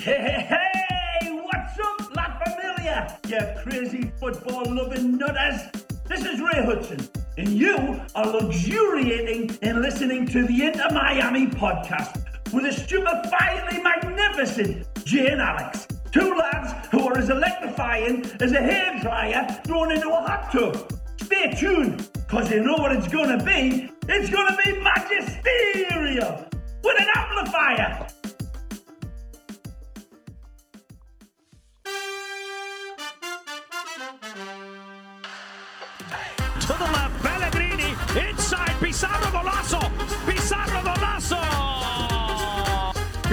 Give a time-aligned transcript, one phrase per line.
[0.00, 3.18] Hey, hey, what's up, La Familia?
[3.28, 5.60] You crazy football loving nutters.
[6.06, 12.24] This is Ray Hudson, and you are luxuriating in listening to the Inter Miami podcast
[12.50, 15.86] with the stupefyingly magnificent Jay and Alex.
[16.12, 20.98] Two lads who are as electrifying as a hairdryer thrown into a hot tub.
[21.20, 23.92] Stay tuned, because you know what it's gonna be.
[24.08, 26.46] It's gonna be magisterial
[26.82, 28.06] with an amplifier.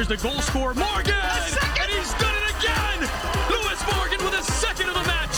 [0.08, 3.00] Here's the goal scorer Morgan, and he's done it again.
[3.50, 5.36] Lewis Morgan with a second of the match.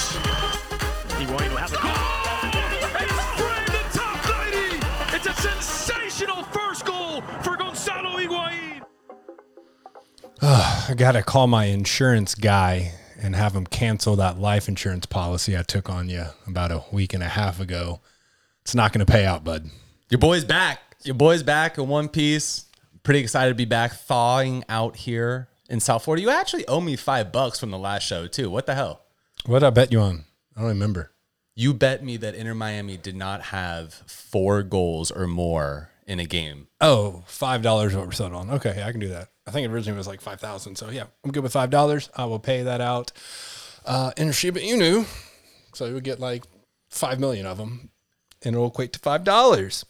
[1.17, 1.91] Higuain will have the goal.
[1.91, 2.51] Oh!
[2.99, 5.15] And he's framed the top 90.
[5.15, 8.83] It's a sensational first goal for Gonzalo Higuain.
[10.43, 15.07] Ah, I got to call my insurance guy and have him cancel that life insurance
[15.07, 18.01] policy I took on you about a week and a half ago.
[18.61, 19.67] It's not going to pay out, bud.
[20.09, 20.79] Your boy's back.
[21.04, 22.65] Your boy's back in one piece.
[23.10, 26.21] Pretty excited to be back thawing out here in South Florida.
[26.21, 28.51] You actually owe me five bucks from the last show, too.
[28.51, 29.01] What the hell?
[29.48, 30.26] What I bet you on?
[30.55, 31.12] I don't remember.
[31.55, 36.24] You bet me that Inter Miami did not have four goals or more in a
[36.24, 36.68] game.
[36.82, 38.51] Oh, five dollars what we're settled on.
[38.51, 39.29] Okay, I can do that.
[39.48, 40.76] I think originally it was like five thousand.
[40.76, 42.12] So yeah, I'm good with five dollars.
[42.16, 43.12] I will pay that out
[43.88, 45.07] uh, in Shiba Inu.
[45.73, 46.44] So you would get like
[46.91, 47.90] five million of them,
[48.44, 49.84] and it'll equate to five dollars.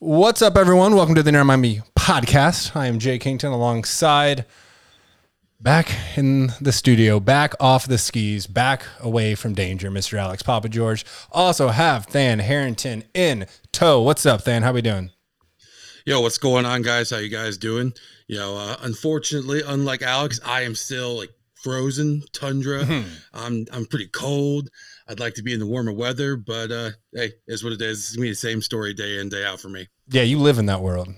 [0.00, 0.96] What's up, everyone?
[0.96, 2.76] Welcome to the Inter Miami podcast.
[2.76, 4.44] I am Jay Kington alongside
[5.58, 10.18] back in the studio, back off the skis, back away from danger, Mr.
[10.18, 11.06] Alex Papa George.
[11.32, 14.02] Also have Than Harrington in tow.
[14.02, 14.62] What's up, Than?
[14.62, 15.12] How we doing?
[16.04, 17.08] Yo, what's going on, guys?
[17.08, 17.94] How you guys doing?
[18.28, 22.84] You know, uh, unfortunately, unlike Alex, I am still like frozen tundra.
[23.32, 24.68] I'm I'm pretty cold.
[25.08, 28.00] I'd like to be in the warmer weather, but uh, hey, it's what it is.
[28.00, 29.88] It's gonna be the same story day in day out for me.
[30.08, 31.08] Yeah, you live in that world,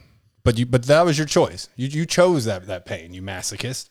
[0.46, 1.68] but you but that was your choice.
[1.76, 3.12] You you chose that that pain.
[3.12, 3.90] You masochist.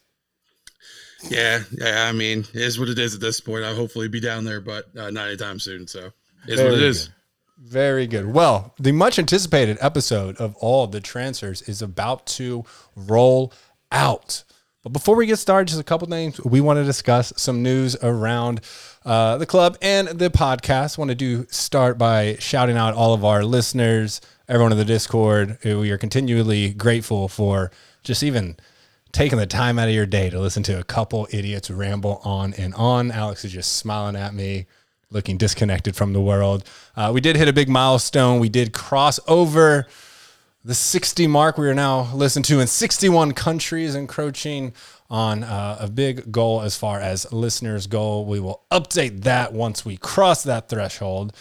[1.30, 2.08] Yeah, yeah.
[2.08, 3.64] I mean, it is what it is at this point.
[3.66, 5.86] I'll hopefully be down there, but uh, not anytime soon.
[5.88, 6.12] So,
[6.48, 7.08] it is what it Very is.
[7.08, 7.14] good.
[7.58, 8.34] Very good.
[8.34, 12.64] Well, the much anticipated episode of all the transfers is about to
[12.96, 13.54] roll
[13.92, 14.44] out.
[14.84, 17.96] But before we get started, just a couple things we want to discuss some news
[18.04, 18.62] around
[19.04, 20.98] uh, the club and the podcast.
[20.98, 25.58] want to do start by shouting out all of our listeners, everyone in the Discord.
[25.64, 27.72] We are continually grateful for
[28.04, 28.58] just even
[29.12, 32.54] taking the time out of your day to listen to a couple idiots ramble on
[32.54, 33.10] and on.
[33.10, 34.68] Alex is just smiling at me,
[35.10, 36.64] looking disconnected from the world.
[36.96, 38.40] Uh, we did hit a big milestone.
[38.40, 39.88] We did cross over
[40.64, 41.58] the 60 mark.
[41.58, 44.74] We are now listened to in 61 countries, encroaching
[45.10, 48.22] on uh, a big goal as far as listeners go.
[48.22, 51.36] We will update that once we cross that threshold.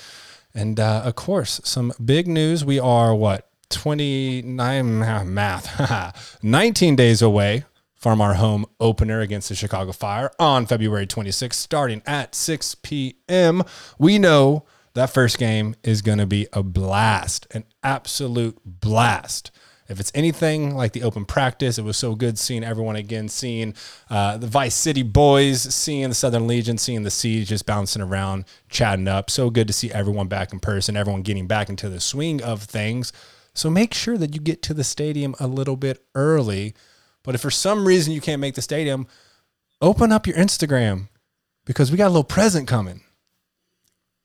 [0.54, 2.64] And uh, of course, some big news.
[2.64, 9.54] We are what 29 ah, math 19 days away from our home opener against the
[9.54, 13.62] Chicago Fire on February 26th, starting at 6 p.m.
[13.98, 19.50] We know that first game is going to be a blast, an absolute blast.
[19.88, 23.74] If it's anything like the open practice, it was so good seeing everyone again, seeing
[24.08, 28.46] uh, the Vice City boys, seeing the Southern Legion, seeing the Siege just bouncing around,
[28.70, 29.30] chatting up.
[29.30, 32.62] So good to see everyone back in person, everyone getting back into the swing of
[32.62, 33.12] things.
[33.52, 36.74] So make sure that you get to the stadium a little bit early.
[37.22, 39.06] But if for some reason you can't make the stadium,
[39.82, 41.08] open up your Instagram
[41.66, 43.02] because we got a little present coming.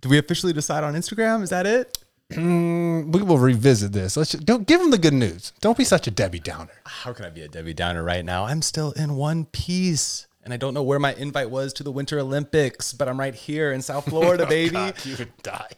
[0.02, 1.44] Do we officially decide on Instagram?
[1.44, 1.98] Is that it?
[2.34, 4.16] Mm, we will revisit this.
[4.16, 5.52] Let's just, don't give them the good news.
[5.62, 6.74] Don't be such a Debbie Downer.
[6.86, 8.46] How can I be a Debbie Downer right now?
[8.46, 10.28] I'm still in one piece.
[10.44, 13.36] And I don't know where my invite was to the Winter Olympics, but I'm right
[13.36, 14.94] here in South Florida, oh, baby.
[15.04, 15.70] you would die.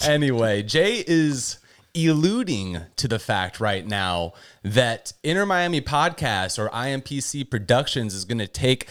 [0.04, 1.58] anyway, Jay is
[1.94, 4.32] alluding to the fact right now
[4.62, 8.88] that Inter Miami Podcast or IMPC Productions is going to take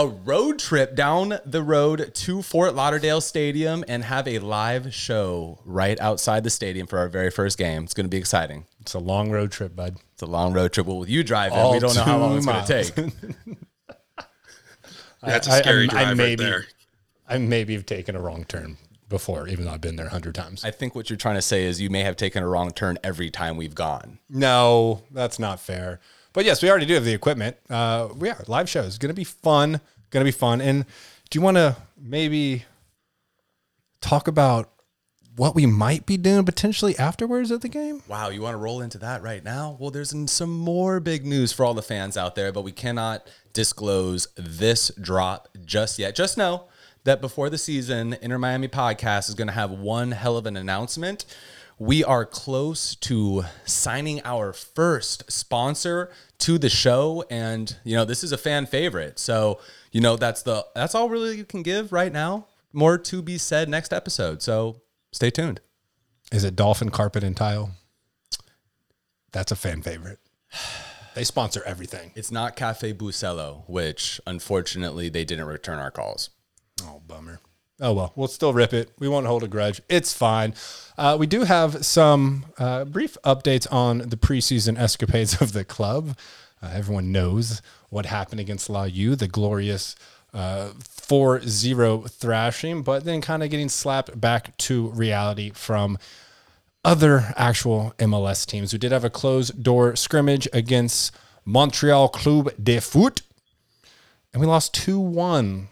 [0.00, 5.58] a road trip down the road to Fort Lauderdale Stadium and have a live show
[5.66, 7.84] right outside the stadium for our very first game.
[7.84, 8.64] It's going to be exciting.
[8.80, 9.96] It's a long road trip, bud.
[10.14, 10.86] It's a long road trip.
[10.86, 13.14] Well, with you driving, All we don't know how long two it's going to miles.
[13.36, 14.26] take.
[15.22, 16.64] That's a I- scary I- I drive maybe- right there.
[17.28, 18.78] I maybe have taken a wrong turn
[19.10, 20.64] before, even though I've been there a hundred times.
[20.64, 22.98] I think what you're trying to say is you may have taken a wrong turn
[23.04, 24.18] every time we've gone.
[24.30, 26.00] no, that's not fair.
[26.32, 27.56] But yes, we already do have the equipment.
[27.68, 29.80] Uh, yeah, live shows going to be fun.
[30.10, 30.60] Going to be fun.
[30.60, 30.84] And
[31.28, 32.64] do you want to maybe
[34.00, 34.70] talk about
[35.36, 38.02] what we might be doing potentially afterwards at the game.
[38.08, 39.76] Wow, you want to roll into that right now?
[39.80, 43.26] Well, there's some more big news for all the fans out there, but we cannot
[43.52, 46.14] disclose this drop just yet.
[46.14, 46.64] Just know
[47.04, 50.56] that before the season, Inter Miami Podcast is going to have one hell of an
[50.56, 51.24] announcement.
[51.80, 56.10] We are close to signing our first sponsor
[56.40, 59.18] to the show, and you know this is a fan favorite.
[59.18, 59.60] So
[59.90, 62.48] you know that's the that's all really you can give right now.
[62.74, 64.42] More to be said next episode.
[64.42, 65.62] So stay tuned.
[66.30, 67.70] Is it Dolphin Carpet and Tile?
[69.32, 70.18] That's a fan favorite.
[71.16, 72.12] They sponsor everything.
[72.14, 76.30] It's not Cafe Bustelo, which unfortunately they didn't return our calls.
[76.84, 77.40] Oh, bummer.
[77.80, 78.90] Oh, well, we'll still rip it.
[78.98, 79.80] We won't hold a grudge.
[79.88, 80.54] It's fine.
[80.98, 86.16] Uh, we do have some uh, brief updates on the preseason escapades of the club.
[86.62, 89.96] Uh, everyone knows what happened against La U, the glorious
[90.34, 95.98] uh, 4 0 thrashing, but then kind of getting slapped back to reality from
[96.84, 98.72] other actual MLS teams.
[98.72, 101.12] We did have a closed door scrimmage against
[101.46, 103.22] Montreal Club de Foot,
[104.32, 105.68] and we lost 2 1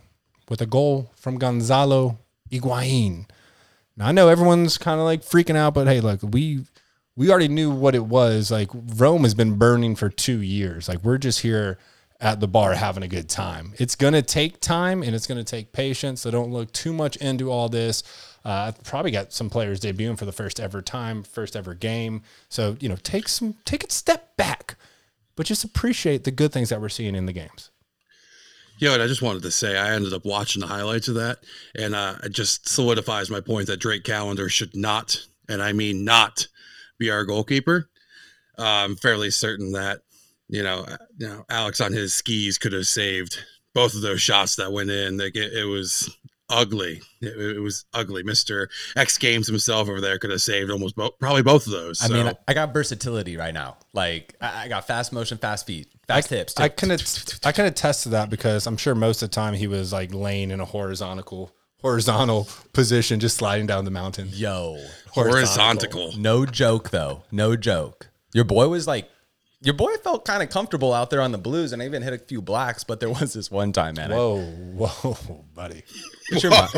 [0.48, 2.18] with a goal from Gonzalo
[2.50, 3.26] Higuain.
[3.96, 6.64] Now I know everyone's kind of like freaking out, but hey, look, we
[7.16, 8.50] we already knew what it was.
[8.50, 10.88] Like Rome has been burning for two years.
[10.88, 11.78] Like we're just here
[12.20, 13.74] at the bar having a good time.
[13.78, 16.20] It's gonna take time and it's gonna take patience.
[16.20, 18.02] So don't look too much into all this.
[18.44, 22.22] Uh, I've probably got some players debuting for the first ever time, first ever game.
[22.48, 24.76] So you know, take some, take a step back,
[25.36, 27.70] but just appreciate the good things that we're seeing in the games.
[28.78, 31.38] Yeah, and I just wanted to say I ended up watching the highlights of that,
[31.76, 36.04] and uh, it just solidifies my point that Drake Callender should not, and I mean
[36.04, 36.46] not,
[36.98, 37.90] be our goalkeeper.
[38.56, 40.00] Uh, I'm fairly certain that
[40.48, 43.38] you know, uh, you know, Alex on his skis could have saved
[43.74, 45.18] both of those shots that went in.
[45.18, 46.16] Like it, it was
[46.50, 47.02] ugly.
[47.20, 48.22] It, it, was ugly.
[48.22, 52.02] Mister X Games himself over there could have saved almost both, probably both of those.
[52.02, 52.14] I so.
[52.14, 53.76] mean, I got versatility right now.
[53.92, 56.54] Like I got fast motion, fast feet, fast I, hips.
[56.58, 56.90] I can
[57.44, 60.14] I can attest to that because I'm sure most of the time he was like
[60.14, 64.28] laying in a horizontal horizontal position, just sliding down the mountain.
[64.32, 64.78] Yo,
[65.10, 65.92] horizontal.
[65.92, 66.20] horizontal.
[66.20, 67.24] No joke though.
[67.30, 68.10] No joke.
[68.34, 69.08] Your boy was like
[69.60, 72.12] your boy felt kind of comfortable out there on the blues and I even hit
[72.12, 74.10] a few blacks, but there was this one time, man.
[74.10, 74.42] Whoa,
[74.74, 75.82] whoa, buddy.
[76.30, 76.70] Get your, mind,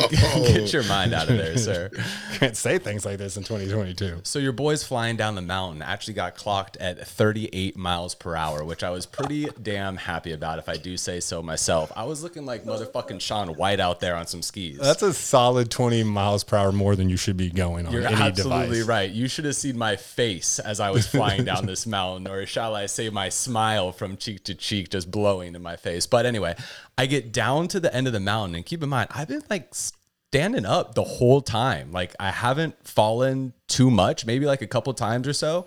[0.46, 1.90] get your mind out of there, sir.
[2.34, 4.20] Can't say things like this in 2022.
[4.22, 8.64] So your boy's flying down the mountain actually got clocked at 38 miles per hour,
[8.64, 11.90] which I was pretty damn happy about, if I do say so myself.
[11.96, 14.78] I was looking like motherfucking Shaun White out there on some skis.
[14.78, 18.04] That's a solid 20 miles per hour more than you should be going on You're
[18.06, 18.86] absolutely device.
[18.88, 19.10] right.
[19.10, 22.76] You should have seen my face as I was flying down this mountain, or shall
[22.76, 26.06] I say, my smile from cheek to cheek just blowing in my face.
[26.06, 26.54] But anyway,
[27.00, 29.42] I get down to the end of the mountain, and keep in mind, I've been
[29.48, 31.92] like standing up the whole time.
[31.92, 35.64] Like I haven't fallen too much, maybe like a couple times or so,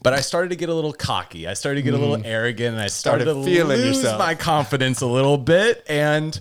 [0.00, 1.48] but I started to get a little cocky.
[1.48, 2.24] I started to get a little mm.
[2.24, 4.20] arrogant, and I started, started to feeling lose yourself.
[4.20, 5.84] my confidence a little bit.
[5.88, 6.38] And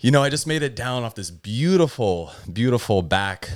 [0.00, 3.48] you know, I just made it down off this beautiful, beautiful back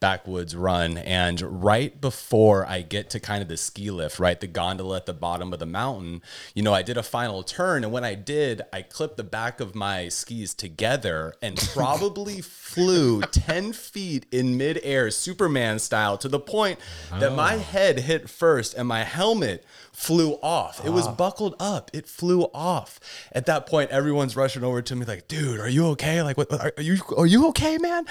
[0.00, 0.98] backwoods run.
[0.98, 5.06] And right before I get to kind of the ski lift, right, the gondola at
[5.06, 6.22] the bottom of the mountain,
[6.54, 7.84] you know, I did a final turn.
[7.84, 13.22] And when I did, I clipped the back of my skis together and probably flew
[13.22, 16.78] 10 feet in midair, Superman style, to the point
[17.10, 17.36] that oh.
[17.36, 19.64] my head hit first and my helmet
[19.94, 20.84] flew off.
[20.84, 21.12] It was ah.
[21.12, 21.90] buckled up.
[21.94, 23.00] It flew off.
[23.32, 26.22] At that point, everyone's rushing over to me like, "Dude, are you okay?
[26.22, 26.52] Like, what?
[26.52, 28.04] Are you are you okay, man?"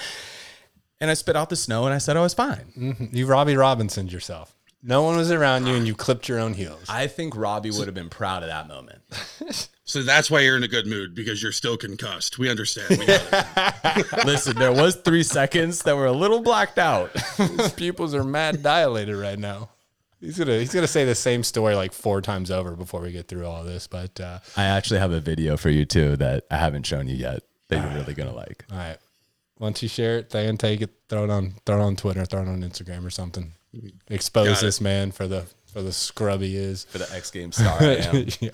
[1.04, 2.72] And I spit out the snow and I said I was fine.
[2.76, 3.14] Mm-hmm.
[3.14, 4.56] You Robbie Robinsoned yourself.
[4.82, 6.84] No one was around you and you clipped your own heels.
[6.88, 9.02] I think Robbie would have been proud of that moment.
[9.86, 12.38] So that's why you're in a good mood because you're still concussed.
[12.38, 12.98] We understand.
[12.98, 13.06] We
[14.24, 17.12] Listen, there was three seconds that were a little blacked out.
[17.36, 19.68] His pupils are mad dilated right now.
[20.20, 23.28] He's gonna he's gonna say the same story like four times over before we get
[23.28, 23.86] through all this.
[23.86, 27.16] But uh, I actually have a video for you too that I haven't shown you
[27.16, 28.64] yet that you're really gonna like.
[28.72, 28.96] All right,
[29.58, 32.42] once you share it, then take it, throw it on, throw it on Twitter, throw
[32.42, 33.52] it on Instagram or something.
[34.08, 36.84] Expose this man for the for the scrub he is.
[36.84, 37.76] For the X Games star.
[37.80, 38.50] I yeah.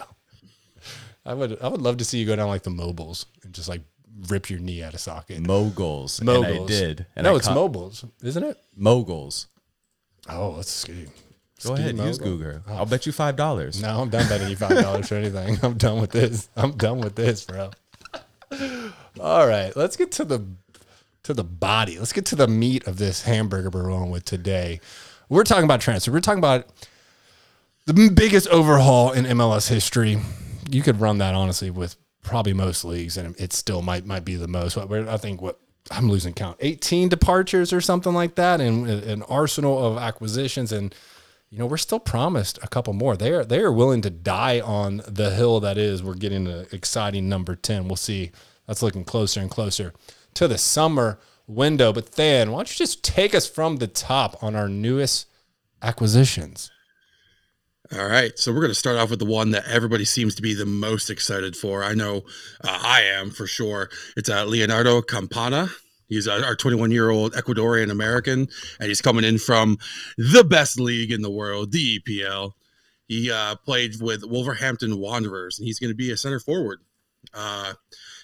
[1.24, 3.68] I would I would love to see you go down like the mobiles and just
[3.68, 3.82] like
[4.28, 5.40] rip your knee out of socket.
[5.46, 6.22] Moguls.
[6.22, 6.46] Moguls.
[6.46, 7.06] And I did.
[7.16, 8.58] And no, I it's ca- mobiles, isn't it?
[8.76, 9.46] Moguls.
[10.28, 11.06] Oh, let's ski.
[11.62, 12.08] Go ski ahead, mogul.
[12.08, 12.60] use Google.
[12.66, 12.74] Oh.
[12.74, 13.82] I'll bet you five dollars.
[13.82, 15.58] No, I'm done betting you five dollars for anything.
[15.62, 16.48] I'm done with this.
[16.56, 17.70] I'm done with this, bro.
[19.20, 20.44] All right, let's get to the
[21.24, 21.98] to the body.
[21.98, 24.80] Let's get to the meat of this hamburger we're rolling with today.
[25.28, 26.10] We're talking about transfer.
[26.10, 26.66] We're talking about
[27.86, 30.18] the biggest overhaul in MLS history.
[30.70, 34.36] You could run that honestly with probably most leagues, and it still might might be
[34.36, 34.76] the most.
[34.76, 35.58] I think what
[35.90, 40.72] I'm losing count, 18 departures or something like that, and an arsenal of acquisitions.
[40.72, 40.94] And
[41.50, 43.16] you know, we're still promised a couple more.
[43.16, 46.02] They are they are willing to die on the hill that is.
[46.02, 47.88] We're getting an exciting number 10.
[47.88, 48.30] We'll see.
[48.66, 49.92] That's looking closer and closer
[50.34, 51.92] to the summer window.
[51.92, 55.26] But then, why don't you just take us from the top on our newest
[55.82, 56.70] acquisitions?
[57.92, 60.42] All right, so we're going to start off with the one that everybody seems to
[60.42, 61.82] be the most excited for.
[61.82, 62.18] I know
[62.62, 63.90] uh, I am for sure.
[64.16, 65.68] It's uh, Leonardo Campana.
[66.06, 68.46] He's our 21 year old Ecuadorian American,
[68.78, 69.78] and he's coming in from
[70.16, 72.52] the best league in the world, the EPL.
[73.08, 76.80] He uh, played with Wolverhampton Wanderers, and he's going to be a center forward.
[77.34, 77.74] Uh,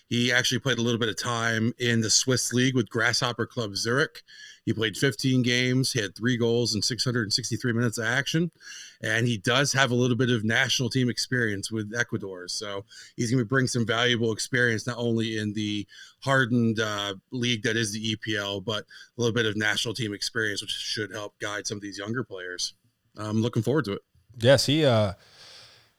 [0.09, 3.77] he actually played a little bit of time in the Swiss league with Grasshopper Club
[3.77, 4.23] Zurich.
[4.65, 5.93] He played 15 games.
[5.93, 8.51] He had three goals and 663 minutes of action.
[9.01, 12.49] And he does have a little bit of national team experience with Ecuador.
[12.49, 12.85] So
[13.17, 15.87] he's going to bring some valuable experience, not only in the
[16.21, 20.63] hardened uh, league that is the EPL, but a little bit of national team experience,
[20.63, 22.75] which should help guide some of these younger players.
[23.17, 24.03] I'm looking forward to it.
[24.39, 25.15] Yes, he uh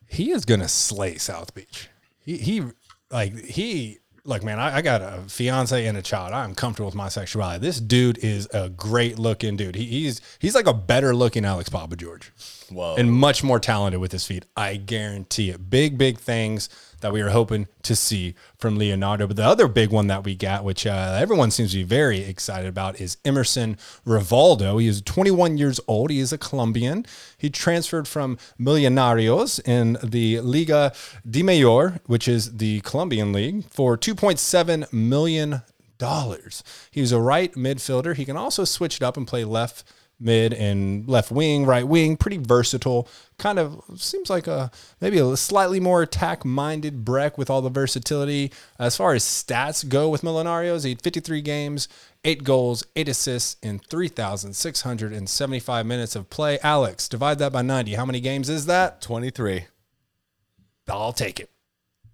[0.08, 1.90] he is gonna slay South Beach.
[2.20, 2.64] He he
[3.12, 6.34] like he look, man, I, I, got a fiance and a child.
[6.34, 7.60] I'm comfortable with my sexuality.
[7.60, 9.76] This dude is a great looking dude.
[9.76, 12.32] He, he's he's like a better looking Alex Papa George.
[12.70, 12.96] Whoa.
[12.98, 14.46] And much more talented with his feet.
[14.56, 15.70] I guarantee it.
[15.70, 16.70] Big, big things
[17.02, 19.28] that we are hoping to see from Leonardo.
[19.28, 22.20] But the other big one that we got, which uh, everyone seems to be very
[22.20, 24.82] excited about, is Emerson Rivaldo.
[24.82, 26.10] He is 21 years old.
[26.10, 27.06] He is a Colombian.
[27.38, 30.92] He transferred from Millonarios in the Liga
[31.28, 35.62] Dimayor, which is the Colombian league, for 2.7 million
[35.98, 36.64] dollars.
[36.92, 38.16] He's a right midfielder.
[38.16, 39.84] He can also switch it up and play left
[40.20, 43.08] mid and left wing, right wing, pretty versatile.
[43.38, 47.70] Kind of seems like a maybe a slightly more attack minded Brek with all the
[47.70, 48.52] versatility.
[48.80, 51.88] As far as stats go with Millonarios, he had 53 games,
[52.24, 56.60] eight goals, eight assists in 3,675 minutes of play.
[56.64, 57.94] Alex, divide that by 90.
[57.94, 59.02] How many games is that?
[59.02, 59.66] 23.
[60.90, 61.50] I'll take it.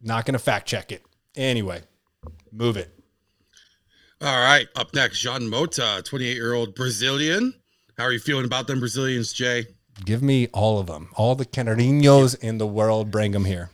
[0.02, 1.06] Not going to fact check it.
[1.36, 1.84] Anyway,
[2.52, 2.90] move it.
[4.22, 4.68] All right.
[4.76, 7.54] Up next, Jean Mota, 28 year old Brazilian.
[7.98, 9.68] How are you feeling about them Brazilians, Jay?
[10.04, 11.10] Give me all of them.
[11.16, 13.70] All the Canarinhos in the world, bring them here.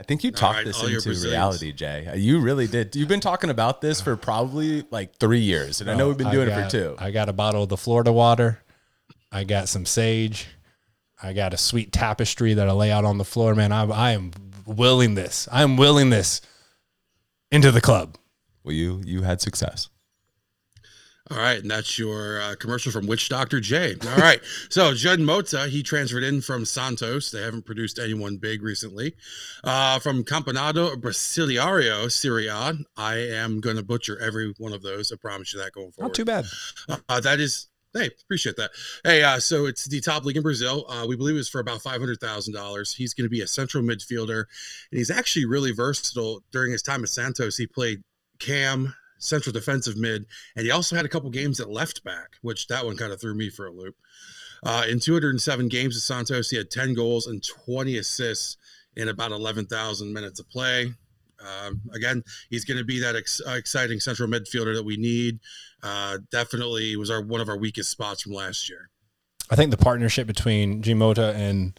[0.00, 2.10] I think you talked right, this into reality, Jay.
[2.16, 2.96] You really did.
[2.96, 6.32] You've been talking about this for probably like three years, and I know we've been
[6.32, 6.96] doing got, it for two.
[6.98, 8.62] I got a bottle of the Florida water.
[9.30, 10.48] I got some sage.
[11.22, 13.54] I got a sweet tapestry that I lay out on the floor.
[13.54, 14.32] Man, I, I am
[14.66, 15.46] willing this.
[15.52, 16.40] I am willing this
[17.52, 18.16] into the club.
[18.64, 19.88] Well, you you had success.
[21.32, 23.96] All right, and that's your uh, commercial from Witch Doctor J.
[24.06, 27.30] All right, so Judd Mota, he transferred in from Santos.
[27.30, 29.14] They haven't produced anyone big recently.
[29.64, 35.10] Uh, from Campeonato Brasileiro Serie A, I am going to butcher every one of those.
[35.10, 36.08] I promise you that going forward.
[36.08, 36.44] Not too bad.
[37.08, 38.70] Uh, that is Hey, appreciate that.
[39.04, 40.86] Hey, uh, so it's the top league in Brazil.
[40.88, 42.94] Uh, we believe it's for about five hundred thousand dollars.
[42.94, 44.44] He's going to be a central midfielder,
[44.90, 46.42] and he's actually really versatile.
[46.52, 48.02] During his time at Santos, he played
[48.38, 50.26] cam, central defensive mid,
[50.56, 53.20] and he also had a couple games at left back, which that one kind of
[53.20, 53.96] threw me for a loop.
[54.64, 58.56] Uh, in 207 games at Santos, he had 10 goals and 20 assists
[58.96, 60.92] in about 11,000 minutes of play.
[61.40, 65.40] Um, again, he's going to be that ex- exciting central midfielder that we need.
[65.82, 68.88] Uh, definitely was our one of our weakest spots from last year.
[69.50, 71.78] I think the partnership between Mota and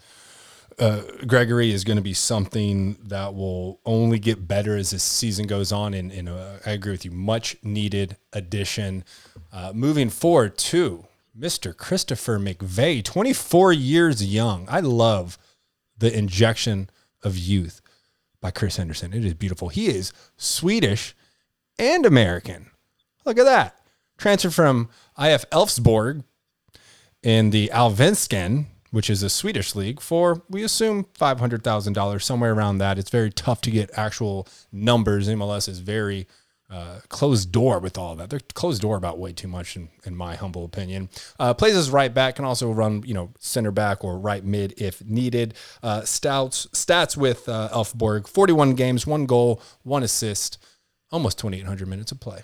[0.80, 5.48] uh, Gregore is going to be something that will only get better as this season
[5.48, 5.94] goes on.
[5.94, 9.04] And, and uh, I agree with you, much needed addition.
[9.52, 11.06] Uh, moving forward to
[11.38, 11.76] Mr.
[11.76, 14.66] Christopher McVey, 24 years young.
[14.70, 15.38] I love
[15.98, 16.90] the injection
[17.24, 17.82] of youth
[18.42, 19.14] by Chris Henderson.
[19.14, 19.70] It is beautiful.
[19.70, 21.16] He is Swedish
[21.80, 22.70] and American.
[23.26, 23.80] Look at that.
[24.18, 26.24] Transferred from IF Elfsborg
[27.24, 32.24] in the Allsvenskan which is a Swedish league, for we assume five hundred thousand dollars,
[32.24, 33.00] somewhere around that.
[33.00, 35.28] It's very tough to get actual numbers.
[35.28, 36.28] MLS is very
[36.70, 38.30] uh, closed door with all that.
[38.30, 41.10] They're closed door about way too much, in, in my humble opinion.
[41.40, 44.80] Uh, plays as right back, can also run, you know, center back or right mid
[44.80, 45.56] if needed.
[45.82, 50.64] Uh, stouts stats with uh, Elfsborg: forty-one games, one goal, one assist,
[51.12, 52.44] almost twenty-eight hundred minutes of play.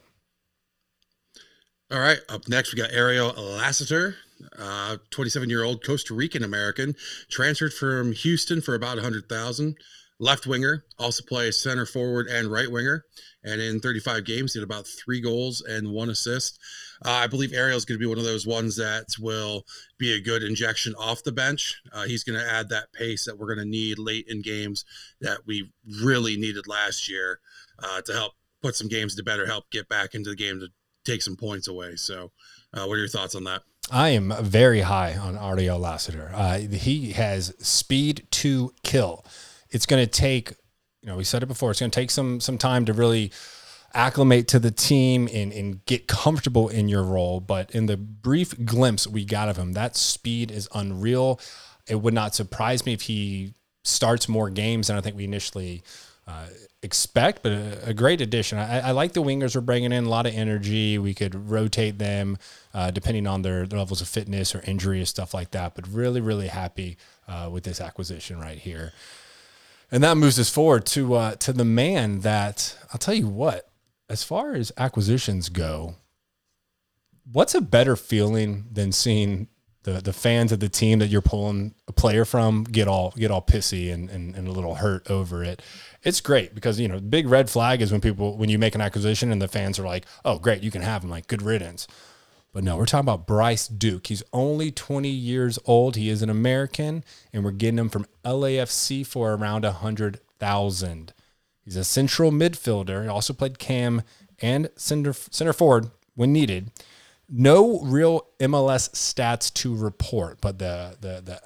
[1.91, 4.15] All right, up next we got Ariel Lassiter,
[5.11, 6.95] 27 year old Costa Rican American,
[7.29, 9.75] transferred from Houston for about 100,000.
[10.21, 13.05] Left winger, also plays center forward and right winger.
[13.41, 16.59] And in 35 games, did about three goals and one assist.
[17.05, 19.63] Uh, I believe Ariel is going to be one of those ones that will
[19.97, 21.81] be a good injection off the bench.
[21.93, 24.83] Uh, he's going to add that pace that we're going to need late in games
[25.21, 25.71] that we
[26.03, 27.39] really needed last year
[27.81, 30.67] uh, to help put some games to better help get back into the game to
[31.05, 31.95] take some points away.
[31.95, 32.31] So,
[32.73, 33.61] uh, what are your thoughts on that?
[33.91, 36.31] I am very high on Ariel Lassiter.
[36.33, 39.25] Uh, he has speed to kill.
[39.69, 40.51] It's going to take,
[41.01, 41.71] you know, we said it before.
[41.71, 43.31] It's going to take some some time to really
[43.93, 47.39] acclimate to the team and, and get comfortable in your role.
[47.39, 51.39] But in the brief glimpse we got of him, that speed is unreal.
[51.87, 55.81] It would not surprise me if he starts more games than I think we initially
[56.29, 56.45] uh,
[56.83, 58.59] expect, but a, a great addition.
[58.59, 60.97] I, I, like the wingers we're bringing in a lot of energy.
[60.99, 62.37] We could rotate them
[62.73, 65.73] uh, depending on their, their, levels of fitness or injury or stuff like that.
[65.73, 68.93] But really, really happy uh, with this acquisition right here.
[69.91, 73.69] And that moves us forward to uh, to the man that I'll tell you what
[74.07, 75.95] as far as acquisitions go,
[77.31, 79.47] what's a better feeling than seeing
[79.83, 83.31] the the fans of the team that you're pulling a player from get all get
[83.31, 85.61] all pissy and, and, and a little hurt over it?
[86.03, 88.81] It's great because you know big red flag is when people when you make an
[88.81, 91.87] acquisition and the fans are like, oh great, you can have him, like good riddance.
[92.51, 94.07] But no, we're talking about Bryce Duke.
[94.07, 95.95] He's only 20 years old.
[95.95, 101.13] He is an American, and we're getting him from LAFC for around a hundred thousand.
[101.63, 103.03] He's a central midfielder.
[103.03, 104.01] He also played cam
[104.41, 106.71] and center, center forward when needed.
[107.29, 111.41] No real MLS stats to report, but the the the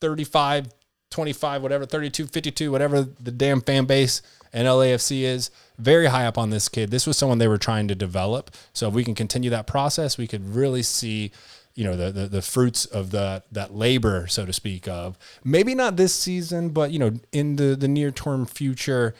[0.00, 0.68] 35,
[1.10, 4.20] 25, whatever, 32, 52, whatever the damn fan base
[4.52, 6.90] and LAFC is, very high up on this kid.
[6.90, 8.50] This was someone they were trying to develop.
[8.72, 11.32] So if we can continue that process, we could really see
[11.74, 15.74] you know the, the the fruits of that that labor so to speak of maybe
[15.74, 19.12] not this season but you know in the the near term future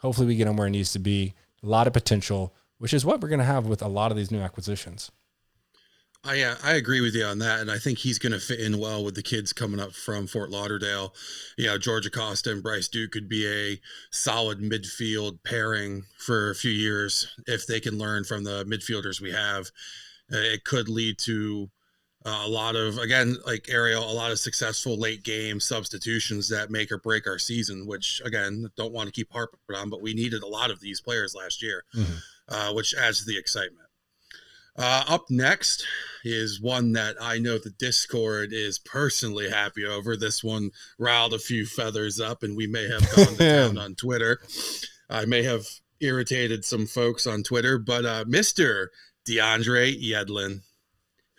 [0.00, 1.34] Hopefully, we get him where he needs to be.
[1.62, 4.16] A lot of potential, which is what we're going to have with a lot of
[4.16, 5.10] these new acquisitions.
[6.22, 8.60] I uh, I agree with you on that, and I think he's going to fit
[8.60, 11.14] in well with the kids coming up from Fort Lauderdale.
[11.56, 16.54] You know, George Acosta and Bryce Duke could be a solid midfield pairing for a
[16.54, 19.70] few years if they can learn from the midfielders we have.
[20.32, 21.70] Uh, it could lead to
[22.26, 26.70] uh, a lot of again like Ariel, a lot of successful late game substitutions that
[26.70, 27.86] make or break our season.
[27.86, 31.00] Which again, don't want to keep harping on, but we needed a lot of these
[31.00, 32.54] players last year, mm-hmm.
[32.54, 33.89] uh, which adds to the excitement.
[34.80, 35.86] Uh, up next
[36.24, 40.16] is one that I know the Discord is personally happy over.
[40.16, 43.94] This one riled a few feathers up, and we may have gone to town on
[43.94, 44.40] Twitter.
[45.10, 45.66] I may have
[46.00, 48.86] irritated some folks on Twitter, but uh, Mr.
[49.28, 50.62] DeAndre Yedlin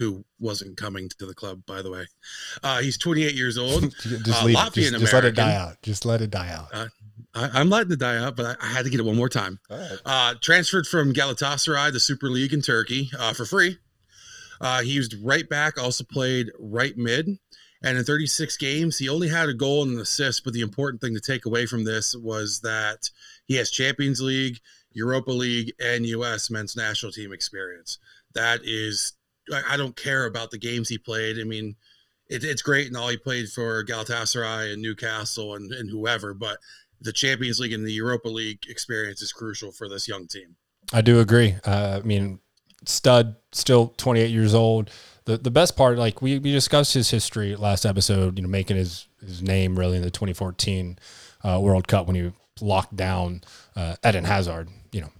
[0.01, 2.07] who wasn't coming to the club, by the way.
[2.63, 3.93] Uh, he's 28 years old.
[4.01, 4.73] just, uh, leave it.
[4.73, 5.77] Just, just, let it die out.
[5.83, 6.89] Just let it die out.
[7.33, 9.29] I, am letting it die out, but I, I, had to get it one more
[9.29, 9.59] time.
[9.69, 9.97] Right.
[10.05, 13.77] Uh, transferred from Galatasaray, the Super League in Turkey, uh, for free.
[14.59, 17.37] Uh, he used right back, also played right mid.
[17.83, 20.43] And in 36 games, he only had a goal and an assist.
[20.43, 23.09] But the important thing to take away from this was that
[23.45, 24.59] he has Champions League,
[24.91, 26.51] Europa League, and U.S.
[26.51, 27.97] men's national team experience.
[28.35, 29.13] That is
[29.51, 31.39] I don't care about the games he played.
[31.39, 31.75] I mean,
[32.29, 36.57] it, it's great and all he played for Galatasaray and Newcastle and, and whoever, but
[37.01, 40.55] the Champions League and the Europa League experience is crucial for this young team.
[40.93, 41.55] I do agree.
[41.65, 42.39] Uh, I mean,
[42.85, 44.89] stud, still 28 years old.
[45.25, 48.77] The the best part, like we, we discussed his history last episode, you know, making
[48.77, 50.97] his his name really in the 2014
[51.43, 53.41] uh, World Cup when he locked down
[53.75, 55.11] uh, Eden Hazard, you know,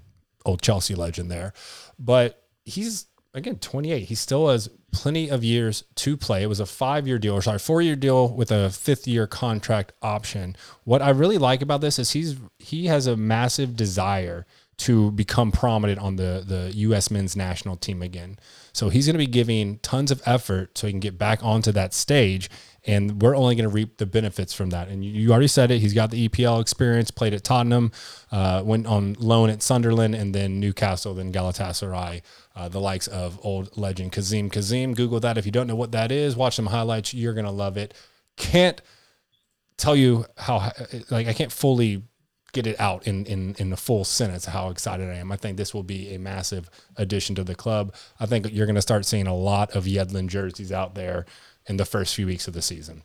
[0.46, 1.54] old Chelsea legend there.
[2.00, 6.66] But he's again 28 he still has plenty of years to play it was a
[6.66, 11.02] five year deal or sorry four year deal with a fifth year contract option what
[11.02, 14.46] i really like about this is he's he has a massive desire
[14.78, 18.38] to become prominent on the the us men's national team again
[18.74, 21.72] so he's going to be giving tons of effort so he can get back onto
[21.72, 22.50] that stage
[22.86, 24.88] and we're only going to reap the benefits from that.
[24.88, 25.80] And you, already said it.
[25.80, 27.92] He's got the EPL experience, played at Tottenham,
[28.32, 32.22] uh, went on loan at Sunderland, and then Newcastle, then Galatasaray,
[32.56, 34.94] uh, the likes of old legend Kazim Kazim.
[34.94, 36.36] Google that if you don't know what that is.
[36.36, 37.14] Watch some highlights.
[37.14, 37.94] You're to love it.
[38.38, 38.82] Can't
[39.78, 40.72] tell you how,
[41.10, 42.04] like, I can't fully
[42.54, 45.32] get it out in in in the full sentence how excited I am.
[45.32, 47.94] I think this will be a massive addition to the club.
[48.20, 51.26] I think you're going to start seeing a lot of Yedlin jerseys out there
[51.66, 53.04] in the first few weeks of the season.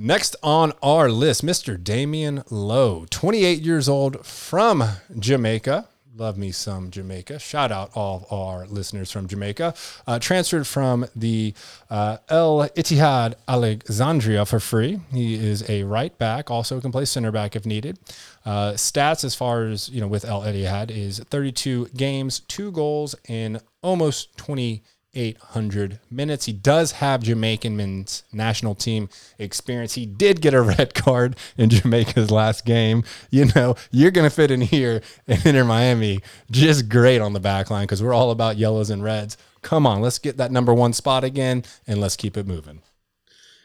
[0.00, 1.76] Next on our list, Mr.
[1.76, 4.84] Damion Lowe, 28 years old from
[5.18, 5.88] Jamaica.
[6.18, 7.38] Love me some Jamaica.
[7.38, 9.72] Shout out all of our listeners from Jamaica.
[10.04, 11.54] Uh, transferred from the
[11.90, 14.98] uh, El Ittihad Alexandria for free.
[15.12, 18.00] He is a right back, also can play center back if needed.
[18.44, 23.14] Uh, stats as far as, you know, with El Ittihad is 32 games, two goals
[23.28, 24.82] in almost 20
[25.14, 26.46] 800 minutes.
[26.46, 29.94] He does have Jamaican men's national team experience.
[29.94, 33.04] He did get a red card in Jamaica's last game.
[33.30, 37.40] You know, you're going to fit in here in Inter Miami just great on the
[37.40, 39.36] back line because we're all about yellows and reds.
[39.62, 42.80] Come on, let's get that number one spot again and let's keep it moving.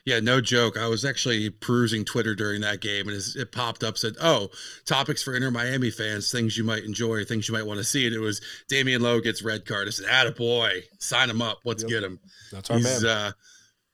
[0.05, 0.77] Yeah, no joke.
[0.77, 4.49] I was actually perusing Twitter during that game, and it popped up said, "Oh,
[4.85, 8.05] topics for Inter Miami fans, things you might enjoy, things you might want to see."
[8.05, 9.87] And it was Damion Lowe gets red card.
[9.87, 11.59] I said, "Atta boy, sign him up.
[11.63, 11.89] Let's yep.
[11.89, 12.19] get him."
[12.51, 13.17] That's our He's, man.
[13.17, 13.31] Uh,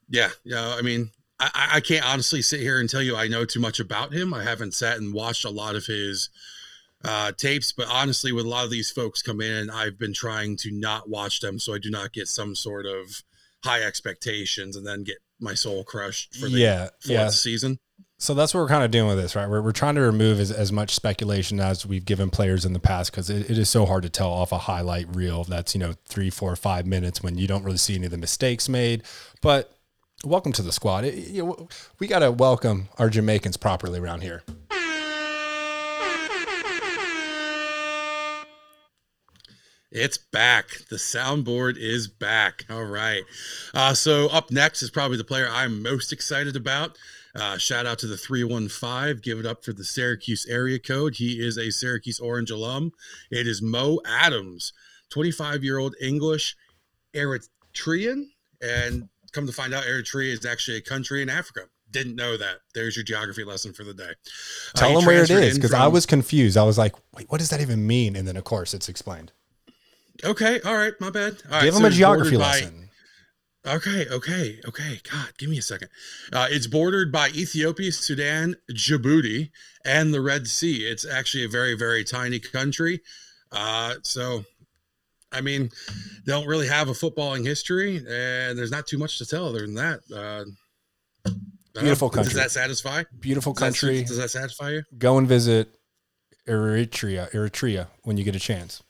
[0.08, 0.74] yeah, yeah.
[0.76, 3.78] I mean, I, I can't honestly sit here and tell you I know too much
[3.78, 4.34] about him.
[4.34, 6.28] I haven't sat and watched a lot of his
[7.04, 10.56] uh, tapes, but honestly, with a lot of these folks come in, I've been trying
[10.58, 13.22] to not watch them so I do not get some sort of
[13.64, 17.28] high expectations and then get my soul crushed for the yeah, fourth yeah.
[17.28, 17.78] season.
[18.18, 19.48] So that's what we're kind of doing with this, right?
[19.48, 22.78] We're, we're trying to remove as, as much speculation as we've given players in the
[22.78, 25.78] past because it, it is so hard to tell off a highlight reel that's, you
[25.78, 29.04] know, three, four, five minutes when you don't really see any of the mistakes made.
[29.40, 29.72] But
[30.22, 31.04] welcome to the squad.
[31.04, 34.42] It, you know, we got to welcome our Jamaicans properly around here.
[39.92, 40.68] It's back.
[40.88, 42.64] The soundboard is back.
[42.70, 43.24] All right.
[43.74, 46.96] Uh, so up next is probably the player I'm most excited about.
[47.34, 49.20] Uh, shout out to the 315.
[49.20, 51.16] Give it up for the Syracuse area code.
[51.16, 52.92] He is a Syracuse Orange alum.
[53.32, 54.72] It is Mo Adams,
[55.10, 56.56] 25 year old English
[57.14, 58.26] Eritrean.
[58.62, 61.62] And come to find out, Eritrea is actually a country in Africa.
[61.90, 62.58] Didn't know that.
[62.74, 64.10] There's your geography lesson for the day.
[64.74, 66.56] Uh, Tell uh, them where it is because I was confused.
[66.56, 68.14] I was like, wait, what does that even mean?
[68.14, 69.32] And then, of course, it's explained.
[70.24, 71.42] Okay, all right, my bad.
[71.50, 72.90] All Give right, him a geography lesson.
[73.64, 75.00] By, okay, okay, okay.
[75.10, 75.88] God, give me a second.
[76.32, 79.50] Uh, it's bordered by Ethiopia, Sudan, Djibouti,
[79.84, 80.84] and the Red Sea.
[80.86, 83.00] It's actually a very, very tiny country.
[83.52, 84.44] Uh, so,
[85.32, 85.70] I mean,
[86.26, 89.60] they don't really have a footballing history, and there's not too much to tell other
[89.60, 90.00] than that.
[90.14, 90.44] Uh,
[91.78, 92.32] Beautiful country.
[92.32, 93.04] Does that satisfy?
[93.20, 94.00] Beautiful country.
[94.00, 94.82] Does that, does that satisfy you?
[94.98, 95.68] Go and visit
[96.48, 98.82] Eritrea, Eritrea when you get a chance.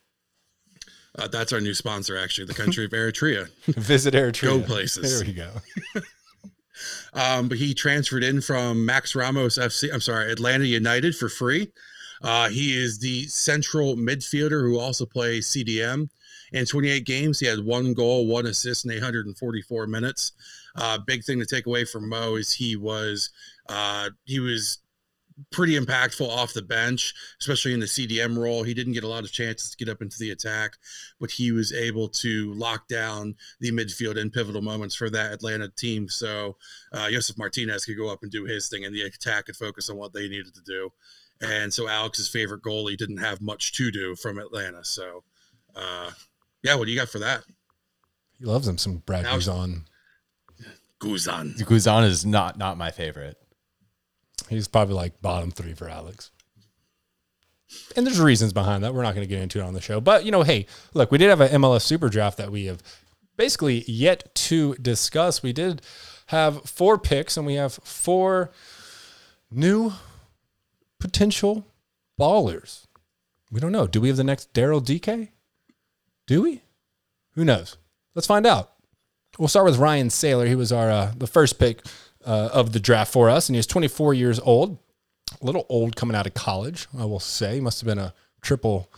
[1.19, 3.49] Uh, that's our new sponsor, actually, the country of Eritrea.
[3.67, 4.43] Visit Eritrea.
[4.43, 5.19] Go places.
[5.19, 5.51] There we go.
[7.21, 9.93] um, but he transferred in from Max Ramos FC.
[9.93, 11.73] I'm sorry, Atlanta United for free.
[12.23, 16.09] Uh, he is the central midfielder who also plays CDM.
[16.53, 20.33] In 28 games, he had one goal, one assist in 844 minutes.
[20.77, 23.31] Uh, big thing to take away from Mo is he was
[23.69, 24.79] uh, he was
[25.51, 28.63] pretty impactful off the bench, especially in the CDM role.
[28.63, 30.77] He didn't get a lot of chances to get up into the attack,
[31.19, 35.69] but he was able to lock down the midfield in pivotal moments for that Atlanta
[35.69, 36.09] team.
[36.09, 36.57] So
[36.93, 39.89] uh, Josef Martinez could go up and do his thing, and the attack could focus
[39.91, 40.91] on what they needed to do.
[41.41, 44.85] And so Alex's favorite goalie didn't have much to do from Atlanta.
[44.85, 45.25] So,
[45.75, 46.11] uh,
[46.63, 47.45] yeah, what do you got for that?
[48.39, 49.85] He loves him some Brad Guzan.
[51.01, 51.57] Guzan.
[51.61, 53.40] Guzan is not not my favorite.
[54.49, 56.31] He's probably like bottom three for Alex.
[57.97, 58.95] And there's reasons behind that.
[58.95, 60.01] We're not going to get into it on the show.
[60.01, 62.83] But, you know, hey, look, we did have an MLS super draft that we have
[63.37, 65.43] basically yet to discuss.
[65.43, 65.83] We did
[66.27, 68.51] have four picks and we have four
[69.51, 69.93] new
[70.99, 71.67] potential
[72.19, 72.87] ballers.
[73.51, 73.87] We don't know.
[73.87, 75.33] Do we have the next Daryl Dike?
[76.27, 76.63] Do we?
[77.35, 77.77] Who knows?
[78.15, 78.73] Let's find out.
[79.39, 80.47] We'll start with Ryan Sailor.
[80.47, 81.83] He was our uh, the first pick
[82.25, 84.79] uh, of the draft for us, and he was 24 years old,
[85.41, 87.55] a little old coming out of college, I will say.
[87.55, 88.91] He must have been a triple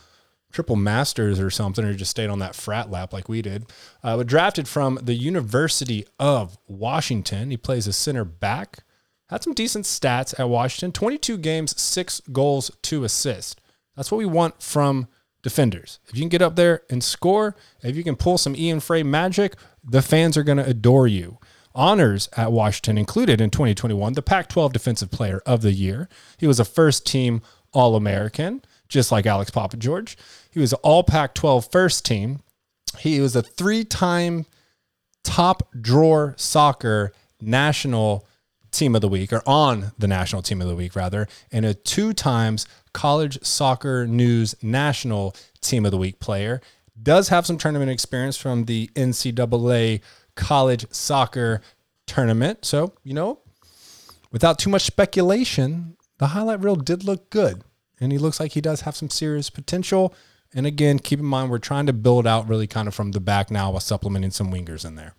[0.51, 3.65] triple masters or something, or just stayed on that frat lap like we did.
[4.03, 7.49] Uh, but drafted from the University of Washington.
[7.49, 8.83] He plays a center back.
[9.29, 13.55] Had some decent stats at Washington 22 games, six goals, two assists.
[13.95, 15.07] That's what we want from
[15.41, 15.99] defenders.
[16.07, 19.01] If you can get up there and score, if you can pull some Ian Fray
[19.01, 21.39] magic, the fans are going to adore you
[21.75, 26.09] honors at Washington included in 2021 the Pac 12 Defensive Player of the Year.
[26.37, 30.17] He was a first team All American, just like Alex Papa George.
[30.51, 32.41] He was All Pac 12 first team.
[32.99, 34.45] He was a three time
[35.23, 38.27] top drawer soccer national
[38.71, 41.73] team of the week, or on the national team of the week, rather, and a
[41.73, 46.61] two times college soccer news national team of the week player.
[47.01, 50.01] Does have some tournament experience from the NCAA
[50.35, 51.61] college soccer
[52.07, 52.65] tournament.
[52.65, 53.39] So, you know,
[54.31, 57.63] without too much speculation, the highlight reel did look good.
[57.99, 60.13] And he looks like he does have some serious potential.
[60.53, 63.19] And again, keep in mind, we're trying to build out really kind of from the
[63.19, 65.15] back now while supplementing some wingers in there.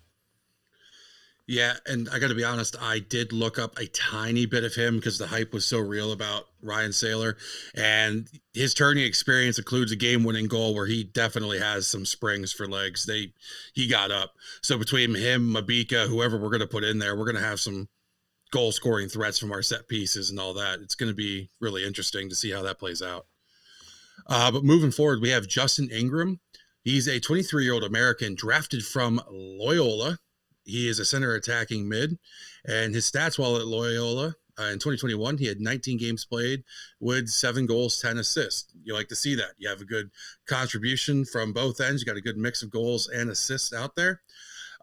[1.46, 4.74] Yeah, and I got to be honest, I did look up a tiny bit of
[4.74, 7.37] him because the hype was so real about Ryan Sailor,
[7.74, 12.66] and his turning experience includes a game-winning goal where he definitely has some springs for
[12.66, 13.04] legs.
[13.04, 13.35] They
[13.74, 14.33] he got up.
[14.62, 17.61] So between him, Mabika, whoever we're going to put in there, we're going to have
[17.61, 17.88] some
[18.50, 20.78] goal-scoring threats from our set pieces and all that.
[20.80, 23.26] It's going to be really interesting to see how that plays out.
[24.26, 26.40] Uh, but moving forward, we have Justin Ingram.
[26.85, 30.18] He's a 23-year-old American drafted from Loyola
[30.64, 32.18] he is a center attacking mid,
[32.66, 36.62] and his stats while at Loyola uh, in 2021, he had 19 games played
[37.00, 38.72] with seven goals, 10 assists.
[38.85, 39.55] You like to see that.
[39.59, 40.11] You have a good
[40.46, 42.03] contribution from both ends.
[42.03, 44.20] You got a good mix of goals and assists out there.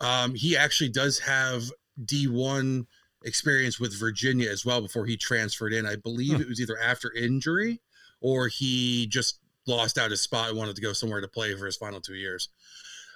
[0.01, 1.63] Um, he actually does have
[2.03, 2.85] D1
[3.23, 5.85] experience with Virginia as well before he transferred in.
[5.85, 6.41] I believe hmm.
[6.41, 7.79] it was either after injury
[8.19, 11.65] or he just lost out his spot and wanted to go somewhere to play for
[11.65, 12.49] his final two years.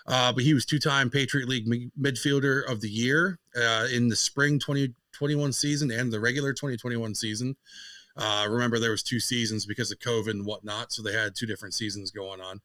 [0.07, 1.67] Uh, but he was two-time Patriot League
[1.99, 7.55] midfielder of the year uh, in the spring 2021 season and the regular 2021 season.
[8.17, 11.45] Uh, remember, there was two seasons because of COVID and whatnot, so they had two
[11.45, 12.61] different seasons going on.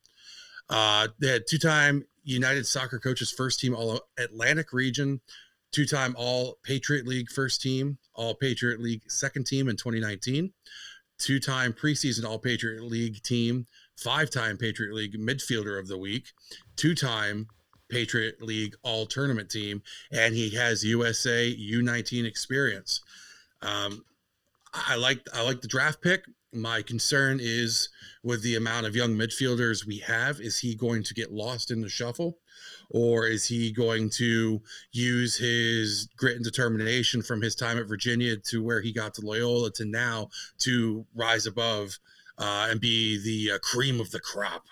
[0.68, 5.20] Uh, they had two-time United Soccer Coaches First Team All Atlantic Region,
[5.72, 10.53] two-time All Patriot League First Team, All Patriot League Second Team in 2019,
[11.18, 13.66] two-time preseason All Patriot League Team
[14.01, 16.29] five time Patriot League midfielder of the week,
[16.77, 17.47] two time
[17.91, 19.83] Patriot League all tournament team,
[20.13, 23.01] and he has USA U19 experience.
[23.63, 24.05] Um,
[24.73, 26.25] I like I like the draft pick.
[26.53, 27.89] My concern is
[28.25, 30.41] with the amount of young midfielders we have.
[30.41, 32.39] Is he going to get lost in the shuffle,
[32.91, 34.61] or is he going to
[34.93, 39.27] use his grit and determination from his time at Virginia to where he got to
[39.27, 40.29] Loyola to now
[40.61, 41.99] to rise above
[42.40, 44.64] uh, and be the uh, cream of the crop.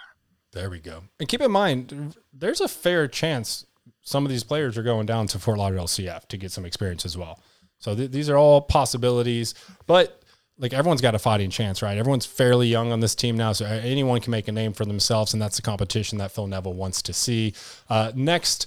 [0.52, 1.04] There we go.
[1.20, 3.66] And keep in mind, there's a fair chance
[4.00, 7.04] some of these players are going down to Fort Lauderdale CF to get some experience
[7.04, 7.40] as well.
[7.78, 9.54] So th- these are all possibilities,
[9.86, 10.22] but
[10.58, 11.96] like everyone's got a fighting chance, right?
[11.96, 15.34] Everyone's fairly young on this team now, so anyone can make a name for themselves,
[15.34, 17.54] and that's the competition that Phil Neville wants to see.
[17.88, 18.66] Uh, next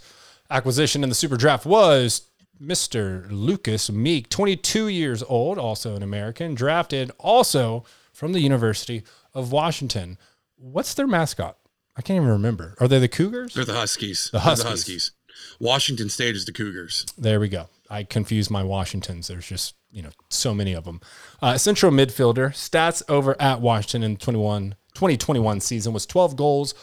[0.49, 2.27] acquisition in the Super Draft was
[2.61, 3.25] Mr.
[3.31, 7.83] Lucas Meek, 22 years old, also an American, drafted also
[8.13, 10.17] from the University of Washington.
[10.58, 11.58] What's their mascot?
[11.95, 12.76] I can't even remember.
[12.80, 13.54] Are they the Cougars?
[13.54, 14.30] They're the Huskies.
[14.32, 14.63] The Huskies.
[14.63, 15.12] The Huskies.
[15.60, 17.06] Washington State is the Cougars.
[17.17, 17.69] There we go.
[17.89, 19.28] I confuse my Washingtons.
[19.28, 21.02] There's just you know so many of them.
[21.41, 26.74] Uh, central midfielder stats over at Washington in 21 2021 season was 12 goals.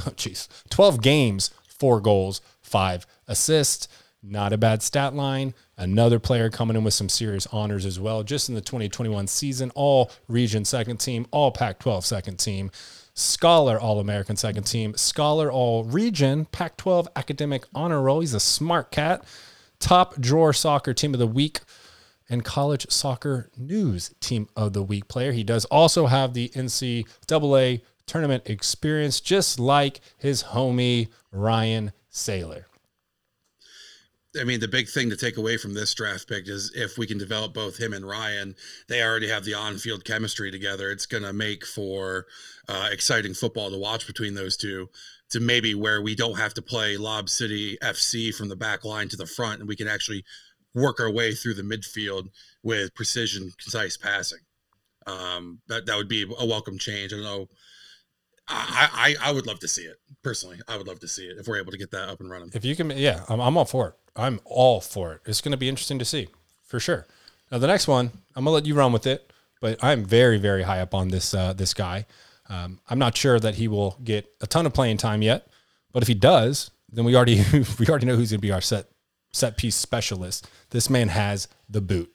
[0.00, 3.88] Oh, jeez, 12 games, four goals, five assists.
[4.22, 5.52] Not a bad stat line.
[5.76, 8.22] Another player coming in with some serious honors as well.
[8.22, 12.70] Just in the 2021 season, all region second team, all Pac 12 second team,
[13.14, 18.20] scholar All American second team, scholar all region, Pac 12 academic honor roll.
[18.20, 19.24] He's a smart cat.
[19.80, 21.60] Top drawer soccer team of the week
[22.30, 25.32] and college soccer news team of the week player.
[25.32, 32.66] He does also have the NCAA tournament experience, just like his homie Ryan Sailor.
[34.40, 37.06] I mean, the big thing to take away from this draft pick is if we
[37.06, 38.54] can develop both him and Ryan,
[38.88, 40.90] they already have the on-field chemistry together.
[40.90, 42.26] It's going to make for
[42.66, 44.88] uh, exciting football to watch between those two.
[45.30, 49.08] To maybe where we don't have to play Lob City FC from the back line
[49.08, 50.24] to the front, and we can actually
[50.74, 52.28] work our way through the midfield
[52.62, 54.40] with precision, concise passing.
[55.06, 57.12] Um, that that would be a welcome change.
[57.12, 57.48] I don't know
[58.48, 60.60] I, I, I would love to see it personally.
[60.68, 62.50] I would love to see it if we're able to get that up and running.
[62.54, 63.94] If you can, yeah, I'm, I'm all for it.
[64.16, 65.20] I'm all for it.
[65.26, 66.28] It's going to be interesting to see
[66.64, 67.06] for sure.
[67.52, 70.62] Now the next one, I'm gonna let you run with it, but I'm very very
[70.62, 72.06] high up on this uh, this guy.
[72.48, 75.46] Um, I'm not sure that he will get a ton of playing time yet,
[75.92, 77.44] but if he does, then we already
[77.78, 78.86] we already know who's going to be our set
[79.32, 80.48] set piece specialist.
[80.70, 82.10] This man has the boot.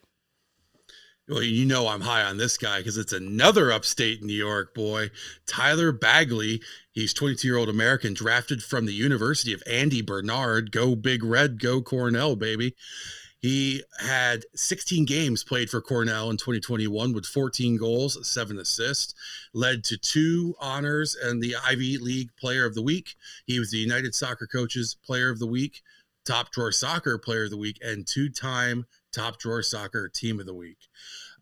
[1.29, 5.11] Well, you know I'm high on this guy because it's another upstate New York boy,
[5.45, 6.61] Tyler Bagley.
[6.93, 10.71] He's 22 year old American, drafted from the University of Andy Bernard.
[10.71, 12.75] Go Big Red, go Cornell, baby.
[13.39, 19.13] He had 16 games played for Cornell in 2021 with 14 goals, seven assists,
[19.53, 23.15] led to two honors and the Ivy League Player of the Week.
[23.45, 25.81] He was the United Soccer Coaches Player of the Week,
[26.25, 30.45] Top Drawer Soccer Player of the Week, and two time Top Drawer Soccer Team of
[30.45, 30.77] the Week.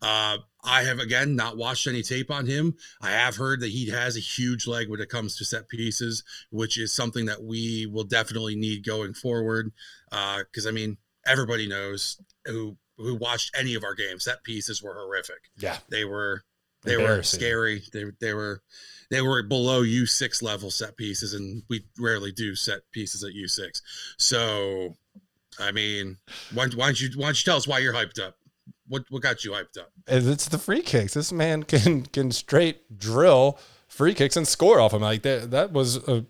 [0.02, 2.74] Uh, I have again not watched any tape on him.
[3.00, 6.22] I have heard that he has a huge leg when it comes to set pieces,
[6.50, 9.72] which is something that we will definitely need going forward.
[10.10, 14.24] Because uh, I mean, everybody knows who who watched any of our games.
[14.24, 15.50] Set pieces were horrific.
[15.58, 16.42] Yeah, they were
[16.82, 17.82] they were scary.
[17.92, 18.62] They they were
[19.10, 23.32] they were below U six level set pieces, and we rarely do set pieces at
[23.32, 23.82] U six.
[24.18, 24.96] So
[25.58, 26.18] I mean,
[26.52, 28.36] why, why don't you why don't you tell us why you're hyped up?
[28.88, 29.90] What what got you hyped up?
[30.06, 31.14] It's the free kicks.
[31.14, 35.02] This man can can straight drill free kicks and score off them.
[35.02, 36.24] Like that that was a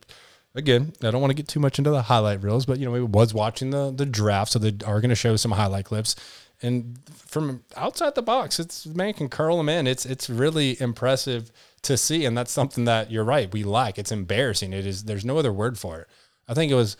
[0.57, 2.93] again, I don't want to get too much into the highlight reels, but you know,
[2.93, 6.17] we was watching the the draft, so they are going to show some highlight clips.
[6.63, 9.87] And from outside the box, it's man can curl them in.
[9.87, 13.53] It's it's really impressive to see, and that's something that you're right.
[13.53, 13.99] We like.
[13.99, 14.73] It's embarrassing.
[14.73, 15.05] It is.
[15.05, 16.09] There's no other word for it.
[16.49, 16.97] I think it was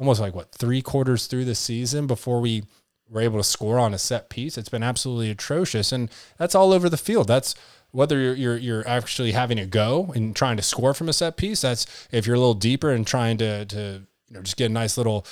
[0.00, 2.64] almost like what three quarters through the season before we
[3.08, 4.56] were able to score on a set piece.
[4.56, 7.28] It's been absolutely atrocious, and that's all over the field.
[7.28, 7.54] That's
[7.90, 11.36] whether you're, you're you're actually having a go and trying to score from a set
[11.36, 11.60] piece.
[11.60, 14.72] That's if you're a little deeper and trying to to you know just get a
[14.72, 15.26] nice little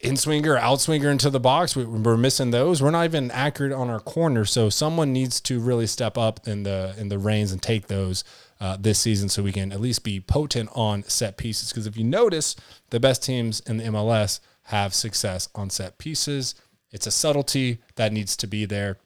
[0.00, 1.76] in swinger, out swinger into the box.
[1.76, 2.82] We, we're missing those.
[2.82, 4.50] We're not even accurate on our corners.
[4.50, 8.24] So someone needs to really step up in the in the reins and take those
[8.60, 11.70] uh, this season, so we can at least be potent on set pieces.
[11.70, 12.56] Because if you notice,
[12.90, 16.54] the best teams in the MLS have success on set pieces.
[16.90, 18.98] It's a subtlety that needs to be there.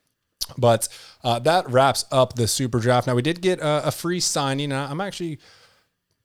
[0.57, 0.89] But
[1.25, 3.07] uh, that wraps up the super draft.
[3.07, 4.73] Now we did get a, a free signing.
[4.73, 5.39] I'm actually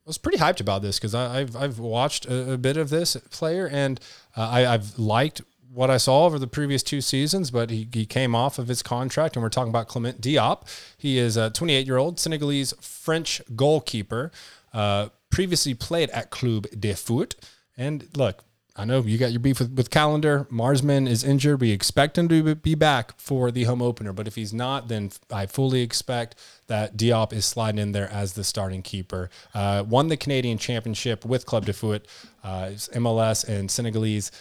[0.05, 3.15] I was pretty hyped about this because I've I've watched a, a bit of this
[3.31, 3.99] player and
[4.35, 5.41] uh, I, I've liked
[5.73, 7.51] what I saw over the previous two seasons.
[7.51, 10.63] But he, he came off of his contract, and we're talking about Clement Diop.
[10.97, 14.31] He is a 28 year old Senegalese French goalkeeper.
[14.73, 17.35] Uh, previously played at Club de Foot,
[17.75, 18.43] and look,
[18.75, 20.47] I know you got your beef with, with Callender.
[20.49, 21.61] Marsman is injured.
[21.61, 25.11] We expect him to be back for the home opener, but if he's not, then
[25.31, 26.35] I fully expect
[26.67, 29.29] that Diop is sliding in there as the starting keeper.
[29.53, 32.07] Uh, won the Canadian Championship with Club de Foot,
[32.43, 34.31] uh, MLS and Senegalese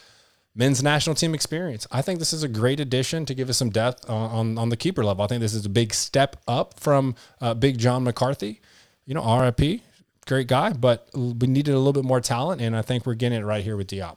[0.54, 1.86] men's national team experience.
[1.90, 4.68] I think this is a great addition to give us some depth on, on, on
[4.68, 5.24] the keeper level.
[5.24, 8.60] I think this is a big step up from uh, Big John McCarthy.
[9.06, 9.80] You know, RIP,
[10.26, 13.40] great guy, but we needed a little bit more talent, and I think we're getting
[13.40, 14.16] it right here with Diop.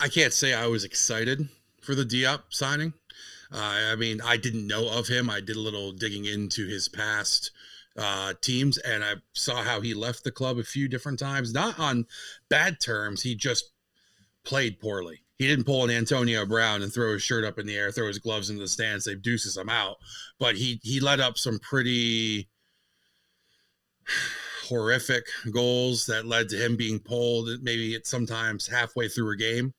[0.00, 1.48] I can't say I was excited
[1.80, 2.94] for the Diop signing.
[3.52, 5.28] Uh, I mean, I didn't know of him.
[5.28, 7.50] I did a little digging into his past
[7.98, 11.52] uh, teams, and I saw how he left the club a few different times.
[11.52, 12.06] Not on
[12.48, 13.22] bad terms.
[13.22, 13.70] He just
[14.44, 15.22] played poorly.
[15.38, 18.06] He didn't pull an Antonio Brown and throw his shirt up in the air, throw
[18.06, 19.96] his gloves into the stands, say deuces, I'm out.
[20.38, 22.48] But he he let up some pretty
[24.68, 29.74] horrific goals that led to him being pulled maybe it's sometimes halfway through a game.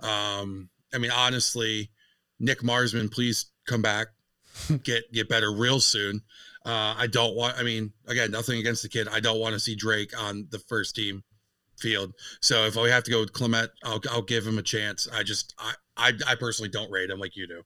[0.00, 1.90] Um, I mean, honestly,
[2.38, 4.08] Nick Marsman, please come back,
[4.82, 6.22] get get better real soon.
[6.66, 7.58] Uh, I don't want.
[7.58, 9.08] I mean, again, nothing against the kid.
[9.08, 11.24] I don't want to see Drake on the first team
[11.78, 12.14] field.
[12.40, 15.08] So if we have to go with Clement, I'll I'll give him a chance.
[15.12, 17.62] I just I I, I personally don't rate him like you do.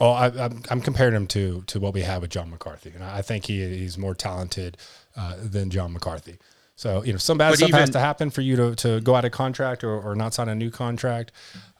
[0.00, 3.04] Oh, I, I'm, I'm comparing him to to what we have with John McCarthy, and
[3.04, 4.78] I think he he's more talented
[5.16, 6.38] uh, than John McCarthy.
[6.76, 9.14] So you know, some bad But stuff has to happen for you to, to go
[9.14, 11.30] out of contract or, or not sign a new contract.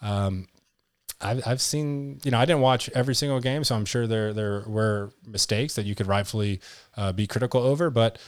[0.00, 0.48] Um,
[1.20, 4.32] I've, I've seen, you know, I didn't watch every single game, so I'm sure there
[4.32, 6.60] there were mistakes that you could rightfully
[6.96, 7.90] uh, be critical over.
[7.90, 8.18] But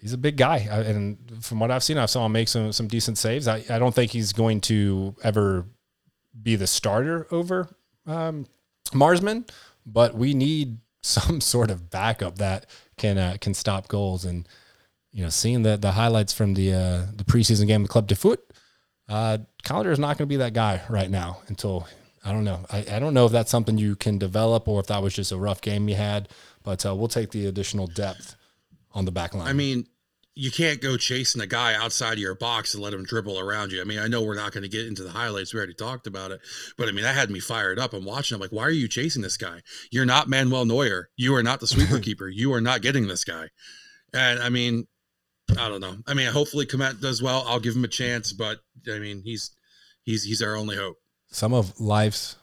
[0.00, 2.88] he's a big guy, and from what I've seen, I saw him make some some
[2.88, 3.48] decent saves.
[3.48, 5.66] I, I don't think he's going to ever
[6.40, 7.68] be the starter over
[8.06, 8.46] um,
[8.92, 9.46] Marsman,
[9.84, 14.24] but we need some sort of backup that can uh, can stop goals.
[14.24, 14.48] And
[15.12, 18.16] you know, seeing the the highlights from the uh, the preseason game with Club de
[18.16, 18.40] Foot,
[19.08, 21.86] uh, Callender is not going to be that guy right now until
[22.24, 22.66] I don't know.
[22.70, 25.32] I, I don't know if that's something you can develop or if that was just
[25.32, 26.28] a rough game you had.
[26.64, 28.34] But uh, we'll take the additional depth
[28.96, 29.46] on the back line.
[29.46, 29.86] I mean,
[30.34, 33.72] you can't go chasing a guy outside of your box and let him dribble around
[33.72, 33.80] you.
[33.80, 35.52] I mean, I know we're not going to get into the highlights.
[35.54, 36.40] We already talked about it,
[36.76, 37.92] but I mean, that had me fired up.
[37.92, 38.34] I'm watching.
[38.34, 39.60] I'm like, why are you chasing this guy?
[39.90, 41.10] You're not Manuel Neuer.
[41.16, 42.28] You are not the sweeper keeper.
[42.28, 43.48] You are not getting this guy.
[44.12, 44.86] And I mean,
[45.58, 45.96] I don't know.
[46.06, 47.44] I mean, hopefully Komet does well.
[47.46, 48.58] I'll give him a chance, but
[48.90, 49.52] I mean, he's
[50.02, 50.96] he's he's our only hope.
[51.30, 52.36] some of life's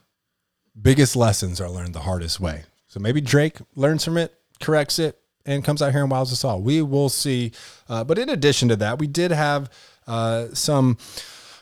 [0.80, 2.64] biggest lessons are learned the hardest way.
[2.88, 6.44] So maybe Drake learns from it, corrects it, and comes out here and wows us
[6.44, 6.62] all.
[6.62, 7.52] We will see.
[7.90, 9.70] Uh, but in addition to that, we did have
[10.08, 10.98] uh, some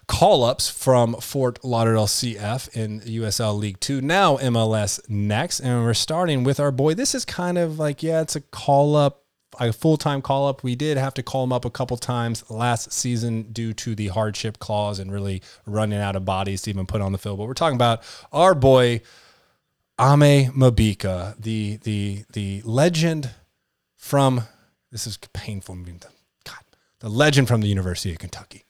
[0.08, 5.60] call ups from Fort Lauderdale CF in USL League Two, now MLS next.
[5.60, 6.94] And we're starting with our boy.
[6.94, 9.22] This is kind of like, yeah, it's a call up
[9.60, 10.64] a full time call up.
[10.64, 14.08] We did have to call him up a couple times last season due to the
[14.08, 17.38] hardship clause and really running out of bodies to even put on the field.
[17.38, 19.02] But we're talking about our boy
[20.00, 23.32] Aimé Mabika, the the the legend
[24.02, 24.42] from
[24.92, 25.76] this is painful.
[25.76, 26.58] God,
[27.00, 28.66] the legend from the University of Kentucky.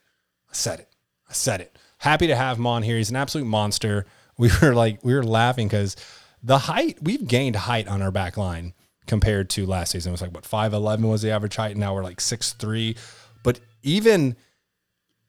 [0.50, 0.90] I said it.
[1.30, 1.76] I said it.
[2.00, 2.98] Happy to have him on here.
[2.98, 4.06] He's an absolute monster.
[4.38, 5.96] We were like we were laughing because
[6.42, 8.74] the height we've gained height on our back line
[9.06, 10.10] compared to last season.
[10.10, 11.72] It was like what five eleven was the average height.
[11.72, 12.96] And Now we're like six three.
[13.44, 14.36] But even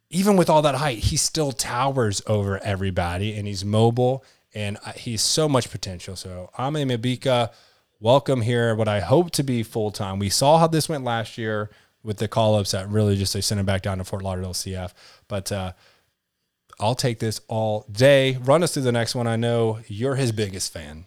[0.09, 4.25] even with all that height, he still towers over everybody and he's mobile
[4.55, 6.17] and uh, he's so much potential.
[6.17, 7.51] So Aimé Mabika,
[8.03, 8.75] welcome here.
[8.75, 10.19] What I hope to be full time.
[10.19, 11.71] We saw how this went last year
[12.03, 14.53] with the call ups that really just they sent him back down to Fort Lauderdale
[14.53, 14.93] CF.
[15.29, 15.73] But uh,
[16.81, 18.39] I'll take this all day.
[18.43, 19.29] Run us through the next one.
[19.29, 21.07] I know you're his biggest fan.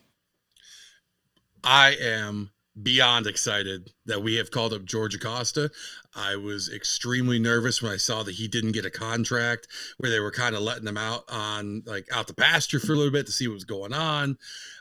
[1.64, 5.72] I am beyond excited that we have called up George Acosta.
[6.14, 9.68] I was extremely nervous when I saw that he didn't get a contract
[9.98, 12.96] where they were kind of letting him out on like out the pasture for a
[12.96, 14.38] little bit to see what was going on.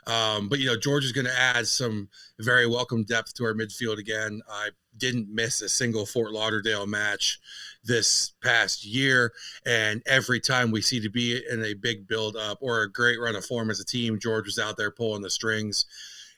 [0.07, 3.53] Um, but you know, George is going to add some very welcome depth to our
[3.53, 4.41] midfield again.
[4.49, 7.39] I didn't miss a single Fort Lauderdale match
[7.83, 9.31] this past year.
[9.65, 13.19] And every time we see to be in a big build up or a great
[13.19, 15.85] run of form as a team, George was out there pulling the strings.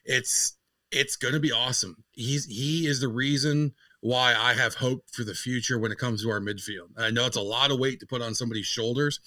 [0.05, 0.56] It's
[0.91, 2.03] it's going to be awesome.
[2.11, 6.23] He's he is the reason why I have hope for the future when it comes
[6.23, 6.89] to our midfield.
[6.97, 9.19] I know it's a lot of weight to put on somebody's shoulders,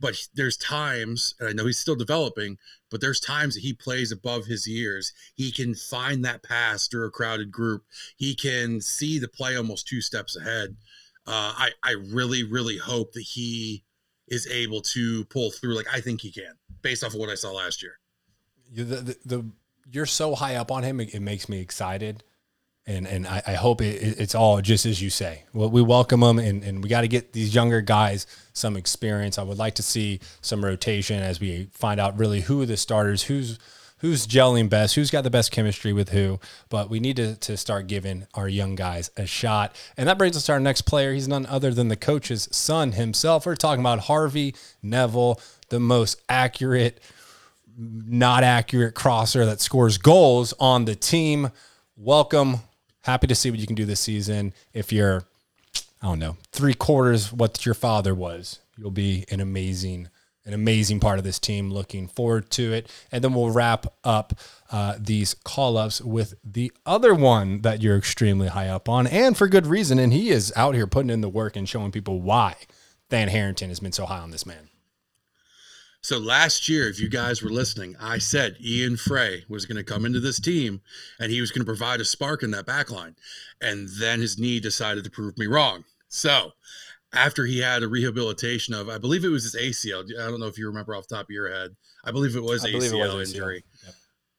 [0.00, 2.56] but there's times, and I know he's still developing,
[2.90, 5.12] but there's times that he plays above his years.
[5.34, 7.84] He can find that pass through a crowded group.
[8.16, 10.76] He can see the play almost two steps ahead.
[11.26, 13.84] Uh, I I really really hope that he
[14.28, 17.34] is able to pull through like I think he can, based off of what I
[17.34, 17.98] saw last year.
[18.72, 19.50] The, the, the
[19.90, 22.22] you're so high up on him, it, it makes me excited.
[22.86, 25.44] And, and I, I hope it, it's all just as you say.
[25.54, 29.38] Well, we welcome them, and, and we got to get these younger guys some experience.
[29.38, 33.22] I would like to see some rotation as we find out really who the starters,
[33.22, 33.58] who's
[33.98, 36.38] who's gelling best, who's got the best chemistry with who.
[36.68, 39.74] But we need to, to start giving our young guys a shot.
[39.96, 41.14] And that brings us to our next player.
[41.14, 43.46] He's none other than the coach's son himself.
[43.46, 47.00] We're talking about Harvey Neville, the most accurate
[47.76, 51.50] not accurate crosser that scores goals on the team.
[51.96, 52.56] Welcome.
[53.02, 54.52] Happy to see what you can do this season.
[54.72, 55.24] If you're,
[56.02, 60.08] I don't know, three quarters what your father was, you'll be an amazing,
[60.44, 61.70] an amazing part of this team.
[61.70, 62.90] Looking forward to it.
[63.12, 64.34] And then we'll wrap up
[64.70, 69.36] uh, these call ups with the other one that you're extremely high up on, and
[69.36, 69.98] for good reason.
[69.98, 72.56] And he is out here putting in the work and showing people why
[73.10, 74.68] Than Harrington has been so high on this man.
[76.04, 79.82] So last year, if you guys were listening, I said Ian Fray was going to
[79.82, 80.82] come into this team
[81.18, 83.16] and he was going to provide a spark in that back line.
[83.62, 85.84] And then his knee decided to prove me wrong.
[86.08, 86.50] So
[87.14, 90.04] after he had a rehabilitation of, I believe it was his ACL.
[90.20, 91.70] I don't know if you remember off the top of your head.
[92.04, 93.64] I believe it was, ACL, it was injury.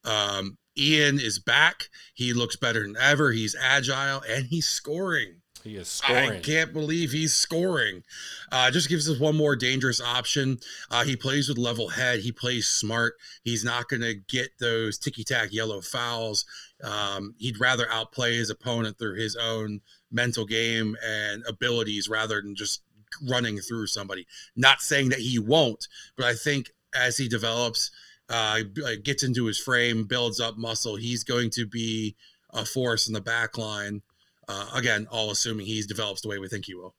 [0.03, 0.13] Yep.
[0.13, 1.89] Um, Ian is back.
[2.13, 3.31] He looks better than ever.
[3.31, 5.41] He's agile and he's scoring.
[5.65, 6.31] He is scoring.
[6.31, 8.03] I can't believe he's scoring.
[8.51, 10.59] Uh, just gives us one more dangerous option.
[10.91, 12.19] Uh, he plays with level head.
[12.19, 13.15] He plays smart.
[13.43, 16.45] He's not going to get those ticky tack yellow fouls.
[16.83, 22.55] Um, he'd rather outplay his opponent through his own mental game and abilities rather than
[22.55, 22.83] just
[23.27, 24.27] running through somebody.
[24.55, 27.89] Not saying that he won't, but I think as he develops,
[28.29, 28.59] uh,
[29.03, 32.15] gets into his frame, builds up muscle, he's going to be
[32.51, 34.03] a force in the back line.
[34.47, 36.95] Uh, again, all assuming he develops the way we think he will.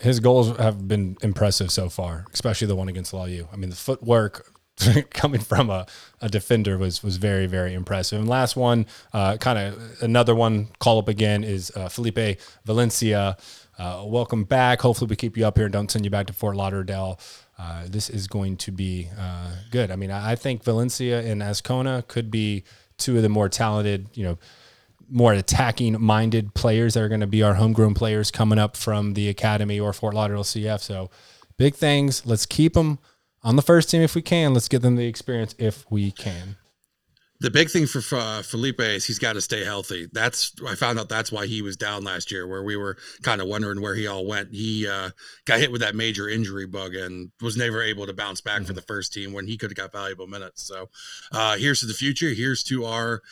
[0.00, 3.48] His goals have been impressive so far, especially the one against Law U.
[3.52, 4.50] I mean, the footwork
[5.10, 5.86] coming from a,
[6.20, 8.18] a defender was was very very impressive.
[8.18, 13.36] And last one, uh, kind of another one call up again is uh, Felipe Valencia.
[13.78, 14.80] Uh, welcome back.
[14.82, 17.18] Hopefully we keep you up here and don't send you back to Fort Lauderdale.
[17.58, 19.90] Uh, this is going to be uh, good.
[19.90, 22.64] I mean, I, I think Valencia and Azcona could be
[22.98, 24.38] two of the more talented, you know,
[25.12, 29.14] more attacking minded players that are going to be our homegrown players coming up from
[29.14, 30.80] the academy or Fort Lauderdale CF.
[30.80, 31.10] So
[31.58, 32.24] big things.
[32.26, 32.98] Let's keep them
[33.42, 34.54] on the first team if we can.
[34.54, 36.56] Let's give them the experience if we can.
[37.40, 40.08] The big thing for uh, Felipe is he's got to stay healthy.
[40.12, 43.40] That's I found out that's why he was down last year, where we were kind
[43.40, 44.50] of wondering where he all went.
[44.52, 45.10] He uh,
[45.44, 48.66] got hit with that major injury bug and was never able to bounce back mm-hmm.
[48.66, 50.62] for the first team when he could have got valuable minutes.
[50.62, 50.88] So
[51.32, 52.30] uh, here's to the future.
[52.30, 53.22] Here's to our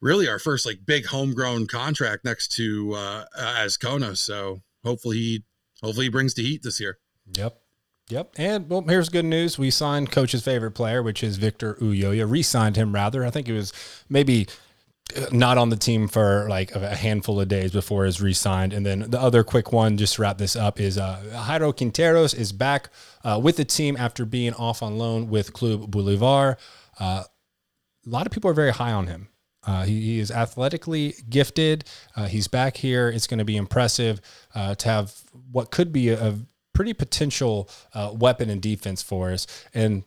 [0.00, 4.16] really our first like big homegrown contract next to uh, Azcona.
[4.16, 5.44] So hopefully he
[5.82, 6.98] hopefully he brings the heat this year.
[7.34, 7.60] Yep.
[8.10, 8.34] Yep.
[8.38, 9.58] And well, here's good news.
[9.58, 12.30] We signed coach's favorite player, which is Victor Ulloa.
[12.30, 13.24] Re-signed him rather.
[13.24, 13.72] I think it was
[14.08, 14.48] maybe
[15.14, 18.72] uh, not on the team for like a handful of days before his re-signed.
[18.72, 22.34] And then the other quick one, just to wrap this up, is uh, Jairo Quinteros
[22.34, 22.88] is back
[23.24, 26.56] uh, with the team after being off on loan with Club Bolivar.
[26.98, 27.24] Uh,
[28.06, 29.28] a lot of people are very high on him.
[29.68, 31.84] Uh, he, he, is athletically gifted.
[32.16, 33.10] Uh, he's back here.
[33.10, 34.20] It's going to be impressive
[34.54, 35.14] uh, to have
[35.52, 36.38] what could be a, a
[36.72, 39.46] pretty potential uh, weapon in defense for us.
[39.74, 40.04] And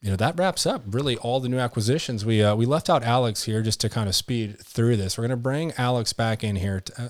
[0.00, 2.24] you know that wraps up really all the new acquisitions.
[2.24, 5.18] We uh, we left out Alex here just to kind of speed through this.
[5.18, 6.80] We're going to bring Alex back in here.
[6.80, 7.08] To, uh,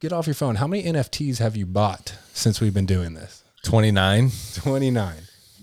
[0.00, 0.56] get off your phone.
[0.56, 3.44] How many NFTs have you bought since we've been doing this?
[3.64, 4.30] 29.
[4.54, 5.14] 29.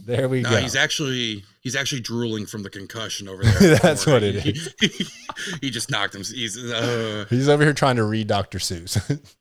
[0.05, 0.57] There we No, go.
[0.57, 3.75] he's actually he's actually drooling from the concussion over there.
[3.75, 4.73] That's what it is.
[5.61, 6.23] he just knocked him.
[6.23, 8.59] He's uh, He's over here trying to read Dr.
[8.59, 8.97] Seuss.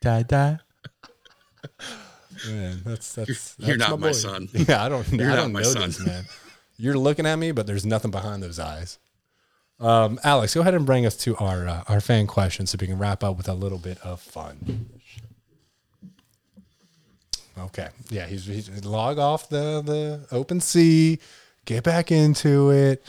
[0.00, 0.58] Da, da.
[2.46, 4.12] man, that's that's, You're that's not my boy.
[4.12, 4.48] son.
[4.52, 5.06] Yeah, I don't.
[5.12, 5.82] You're I not don't my know son.
[5.88, 6.24] this, man.
[6.76, 9.00] You're looking at me, but there's nothing behind those eyes.
[9.80, 12.86] Um, Alex, go ahead and bring us to our uh, our fan questions so we
[12.86, 14.88] can wrap up with a little bit of fun.
[17.58, 21.18] Okay, yeah, he's, he's log off the the OpenSea,
[21.64, 23.04] get back into it.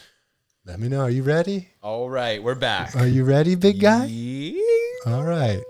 [0.65, 1.01] Let me know.
[1.01, 1.69] Are you ready?
[1.81, 2.95] All right, we're back.
[2.95, 4.05] Are you ready, big guy?
[4.05, 4.61] Yeah.
[5.07, 5.61] All right.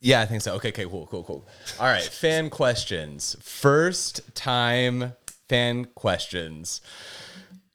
[0.00, 0.54] Yeah, I think so.
[0.54, 1.46] Okay, okay, cool, cool, cool.
[1.80, 3.36] All right, fan questions.
[3.40, 5.12] First time
[5.48, 6.80] fan questions.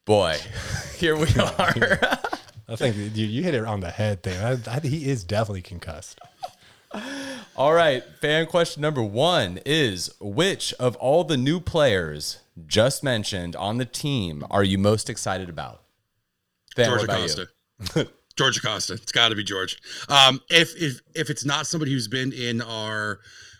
[0.06, 0.38] Boy,
[0.98, 2.00] here we are.
[2.68, 4.58] I think you, you hit it on the head there.
[4.68, 6.20] I, I, he is definitely concussed.
[7.56, 13.56] All right, fan question number one is Which of all the new players just mentioned
[13.56, 15.84] on the team are you most excited about?
[16.76, 17.48] Fan, George Acosta.
[18.36, 18.94] George Acosta.
[18.94, 19.80] It's got to be George.
[20.10, 23.20] Um, if if if it's not somebody who's been in our,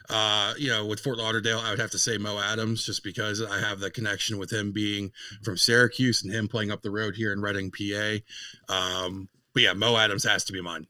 [0.10, 3.44] uh, you know, with Fort Lauderdale, I would have to say Mo Adams, just because
[3.44, 5.12] I have the connection with him being
[5.44, 8.18] from Syracuse and him playing up the road here in Reading, PA.
[8.74, 10.88] Um, but yeah, Mo Adams has to be mine.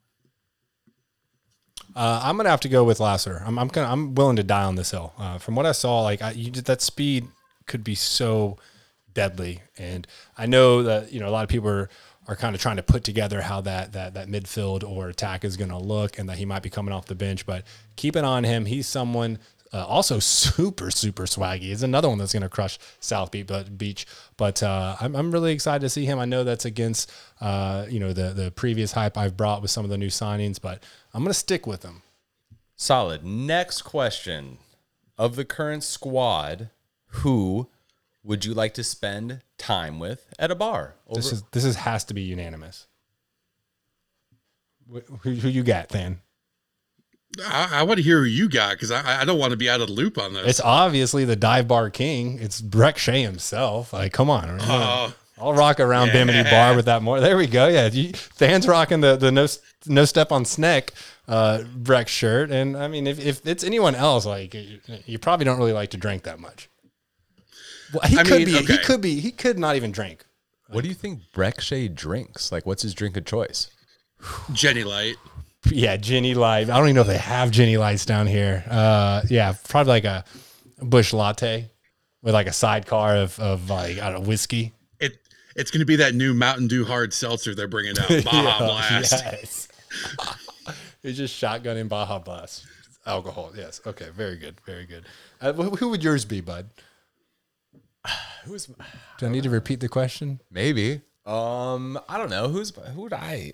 [1.96, 3.44] Uh, I'm gonna have to go with Lassiter.
[3.46, 5.14] I'm I'm gonna, I'm willing to die on this hill.
[5.18, 7.28] Uh, from what I saw, like I, you did that speed
[7.68, 8.58] could be so
[9.14, 11.90] deadly, and I know that you know a lot of people are,
[12.28, 15.56] are kind of trying to put together how that that that midfield or attack is
[15.56, 17.46] gonna look, and that he might be coming off the bench.
[17.46, 17.64] But
[17.96, 18.66] keep it on him.
[18.66, 19.40] He's someone.
[19.74, 24.06] Uh, also super super swaggy is another one that's going to crush South Beach
[24.38, 27.12] but uh, I'm, I'm really excited to see him I know that's against
[27.42, 30.62] uh, you know the the previous hype I've brought with some of the new signings
[30.62, 32.04] but I'm going to stick with him
[32.76, 33.24] Solid.
[33.24, 34.58] Next question.
[35.18, 36.70] Of the current squad,
[37.08, 37.70] who
[38.24, 40.96] would you like to spend time with at a bar?
[41.08, 42.88] Over- This is this is has to be unanimous.
[44.90, 45.00] Who,
[45.36, 46.20] who you got, Than?
[47.46, 49.70] I, I want to hear who you got because I, I don't want to be
[49.70, 50.48] out of the loop on this.
[50.48, 52.40] It's obviously the dive bar king.
[52.40, 53.94] It's Brek Shea himself.
[53.94, 54.60] Like, come on.
[54.62, 55.14] Oh.
[55.38, 57.20] I'll rock around Bimini Bar with that more.
[57.20, 57.68] There we go.
[57.68, 59.48] Yeah, you, Than's rocking the the no
[59.88, 60.94] no step on Sneck
[61.28, 65.46] uh, Brek shirt, and I mean, if, if it's anyone else, like you, you probably
[65.46, 66.70] don't really like to drink that much.
[67.94, 68.66] Well, he I could mean, be.
[68.66, 69.20] He could be.
[69.20, 70.26] He could not even drink.
[70.68, 72.52] what do you think Brek Shea drinks?
[72.52, 73.70] Like, what's his drink of choice?
[74.52, 75.16] Genny Light.
[75.66, 76.70] Yeah, Genny Light.
[76.70, 78.64] I don't even know if they have Genny Lights down here.
[78.70, 80.26] Uh, yeah, probably like a
[80.80, 81.70] Busch latte
[82.22, 84.74] with like a sidecar of, of like I don't know whiskey.
[85.00, 85.18] It
[85.56, 88.08] it's going to be that new Mountain Dew hard seltzer they're bringing out.
[88.24, 89.12] Baja Yeah, Blast.
[89.12, 89.68] Yes.
[91.04, 92.66] it's just shotgunning Baja Blast
[93.06, 93.52] alcohol.
[93.56, 93.82] Yes.
[93.86, 94.10] Okay.
[94.10, 94.60] Very good.
[94.66, 95.06] Very good.
[95.42, 96.70] Uh, who, who would yours be, bud?
[98.46, 98.66] Who's
[99.18, 100.42] Do I need to repeat the question?
[100.52, 101.02] maybe?
[101.26, 102.50] Um, I don't know.
[102.50, 103.54] Who's who would I?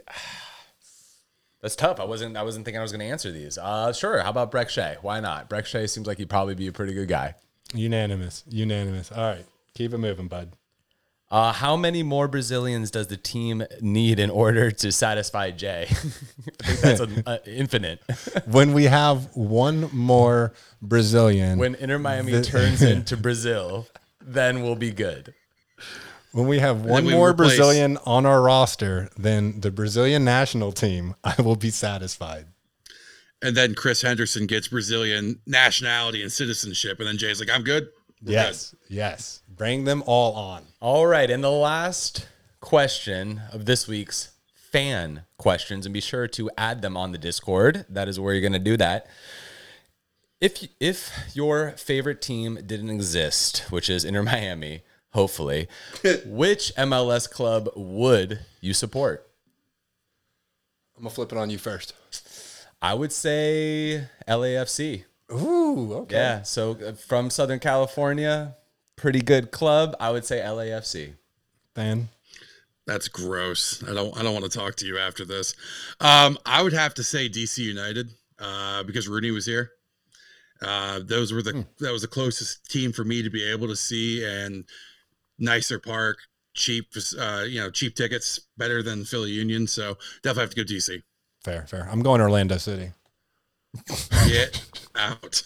[1.61, 1.99] That's tough.
[1.99, 2.37] I wasn't.
[2.37, 3.57] I wasn't thinking I was going to answer these.
[3.57, 4.19] Uh, sure.
[4.19, 4.97] How about Brek Shea?
[5.01, 5.49] Why not?
[5.49, 7.35] Brek Shea seems like he'd probably be a pretty good guy.
[7.73, 8.43] Unanimous.
[8.47, 9.11] Unanimous.
[9.11, 9.45] All right.
[9.73, 10.53] Keep it moving, bud.
[11.31, 15.87] Uh, how many more Brazilians does the team need in order to satisfy Jay?
[16.81, 18.01] That's an uh, infinite.
[18.47, 23.87] When we have one more Brazilian, when Inter Miami turns into Brazil,
[24.21, 25.35] then we'll be good.
[26.31, 30.71] When we have one we more replace- Brazilian on our roster than the Brazilian national
[30.71, 32.47] team, I will be satisfied.
[33.41, 36.99] And then Chris Henderson gets Brazilian nationality and citizenship.
[36.99, 37.87] And then Jay's like, I'm good.
[38.21, 39.41] We're yes, yes.
[39.47, 40.65] Bring them all on.
[40.81, 42.27] All right, and the last
[42.59, 47.85] question of this week's fan questions, and be sure to add them on the Discord.
[47.89, 49.07] That is where you're going to do that.
[50.41, 55.67] If if your favorite team didn't exist, which is Inter Miami, hopefully,
[56.25, 59.27] which MLS club would you support?
[60.95, 61.93] I'm gonna flip it on you first.
[62.81, 65.05] I would say LAFC.
[65.31, 66.15] Ooh, okay.
[66.15, 68.55] Yeah, so uh, from Southern California,
[68.95, 69.95] pretty good club.
[69.99, 71.13] I would say LAFC.
[71.75, 72.09] Then
[72.85, 73.83] That's gross.
[73.87, 75.55] I don't I don't want to talk to you after this.
[75.99, 79.71] Um, I would have to say DC United uh, because Rooney was here.
[80.61, 83.75] Uh, those were the that was the closest team for me to be able to
[83.75, 84.65] see and
[85.39, 86.17] nicer park,
[86.53, 86.87] cheap
[87.17, 89.67] uh, you know cheap tickets, better than Philly Union.
[89.67, 91.01] So definitely have to go DC.
[91.43, 91.87] fair, fair.
[91.91, 92.91] I'm going Orlando City.
[94.27, 94.61] Get
[94.95, 95.41] out.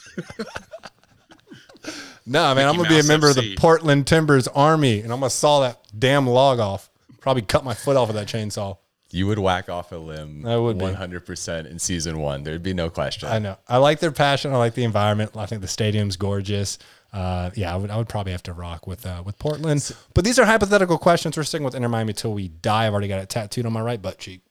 [2.25, 5.19] No, man, I'm gonna be a Mouse member of the Portland Timbers Army, and I'm
[5.19, 6.89] gonna saw that damn log off.
[7.19, 8.77] Probably cut my foot off with that chainsaw.
[9.11, 10.43] You would whack off a limb.
[10.45, 12.43] I would 100% in season one.
[12.43, 13.29] There'd be no question.
[13.29, 13.57] I know.
[13.67, 14.51] I like their passion.
[14.53, 15.37] I like the environment.
[15.37, 16.79] I think the stadium's gorgeous.
[17.13, 19.95] Uh, yeah, I would, I would probably have to rock with uh, with Portland.
[20.15, 21.37] But these are hypothetical questions.
[21.37, 22.87] We're sticking with Inter Miami till we die.
[22.87, 24.41] I've already got it tattooed on my right butt cheek.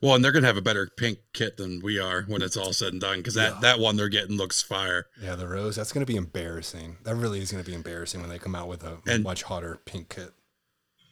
[0.00, 2.72] Well, and they're gonna have a better pink kit than we are when it's all
[2.72, 5.06] said and done because that that one they're getting looks fire.
[5.22, 5.76] Yeah, the rose.
[5.76, 6.96] That's going to be embarrassing.
[7.04, 9.42] That really is going to be embarrassing when they come out with a And- much
[9.44, 10.32] hotter pink kit.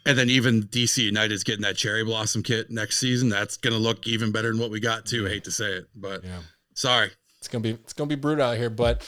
[0.07, 3.29] And then even DC United's getting that cherry blossom kit next season.
[3.29, 5.27] That's gonna look even better than what we got too.
[5.27, 6.39] I hate to say it, but Yeah.
[6.75, 7.11] sorry.
[7.39, 9.07] It's gonna be it's gonna be brutal out here, but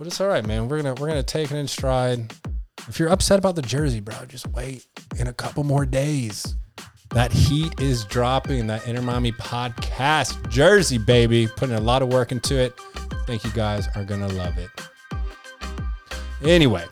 [0.00, 0.66] but it's all right, man.
[0.66, 2.32] We're gonna we're gonna take it in stride.
[2.88, 4.86] If you're upset about the jersey, bro, just wait
[5.18, 6.56] in a couple more days.
[7.10, 8.66] That heat is dropping.
[8.68, 12.72] That Inter Miami podcast jersey, baby, putting a lot of work into it.
[12.96, 14.70] I think you guys are gonna love it.
[16.42, 16.86] Anyway,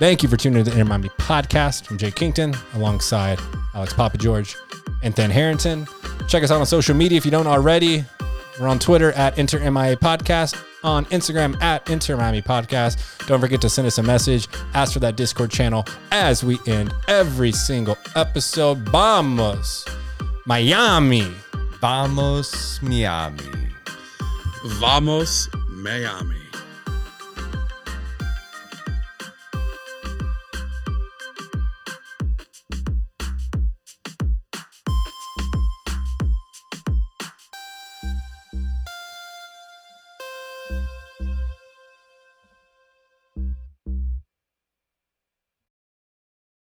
[0.00, 3.38] thank you for tuning in to the Inter Miami podcast from Jay Kington alongside
[3.72, 4.56] Alex Papa George
[5.04, 5.86] and Than Harrington.
[6.26, 8.04] Check us out on social media if you don't already.
[8.58, 13.26] We're on Twitter at Inter MIA Podcast, on Instagram at Inter Miami Podcast.
[13.26, 16.92] Don't forget to send us a message, ask for that Discord channel as we end
[17.08, 18.78] every single episode.
[18.88, 19.86] Vamos,
[20.46, 21.32] Miami.
[21.80, 23.44] Vamos Miami.
[24.78, 26.41] Vamos Miami.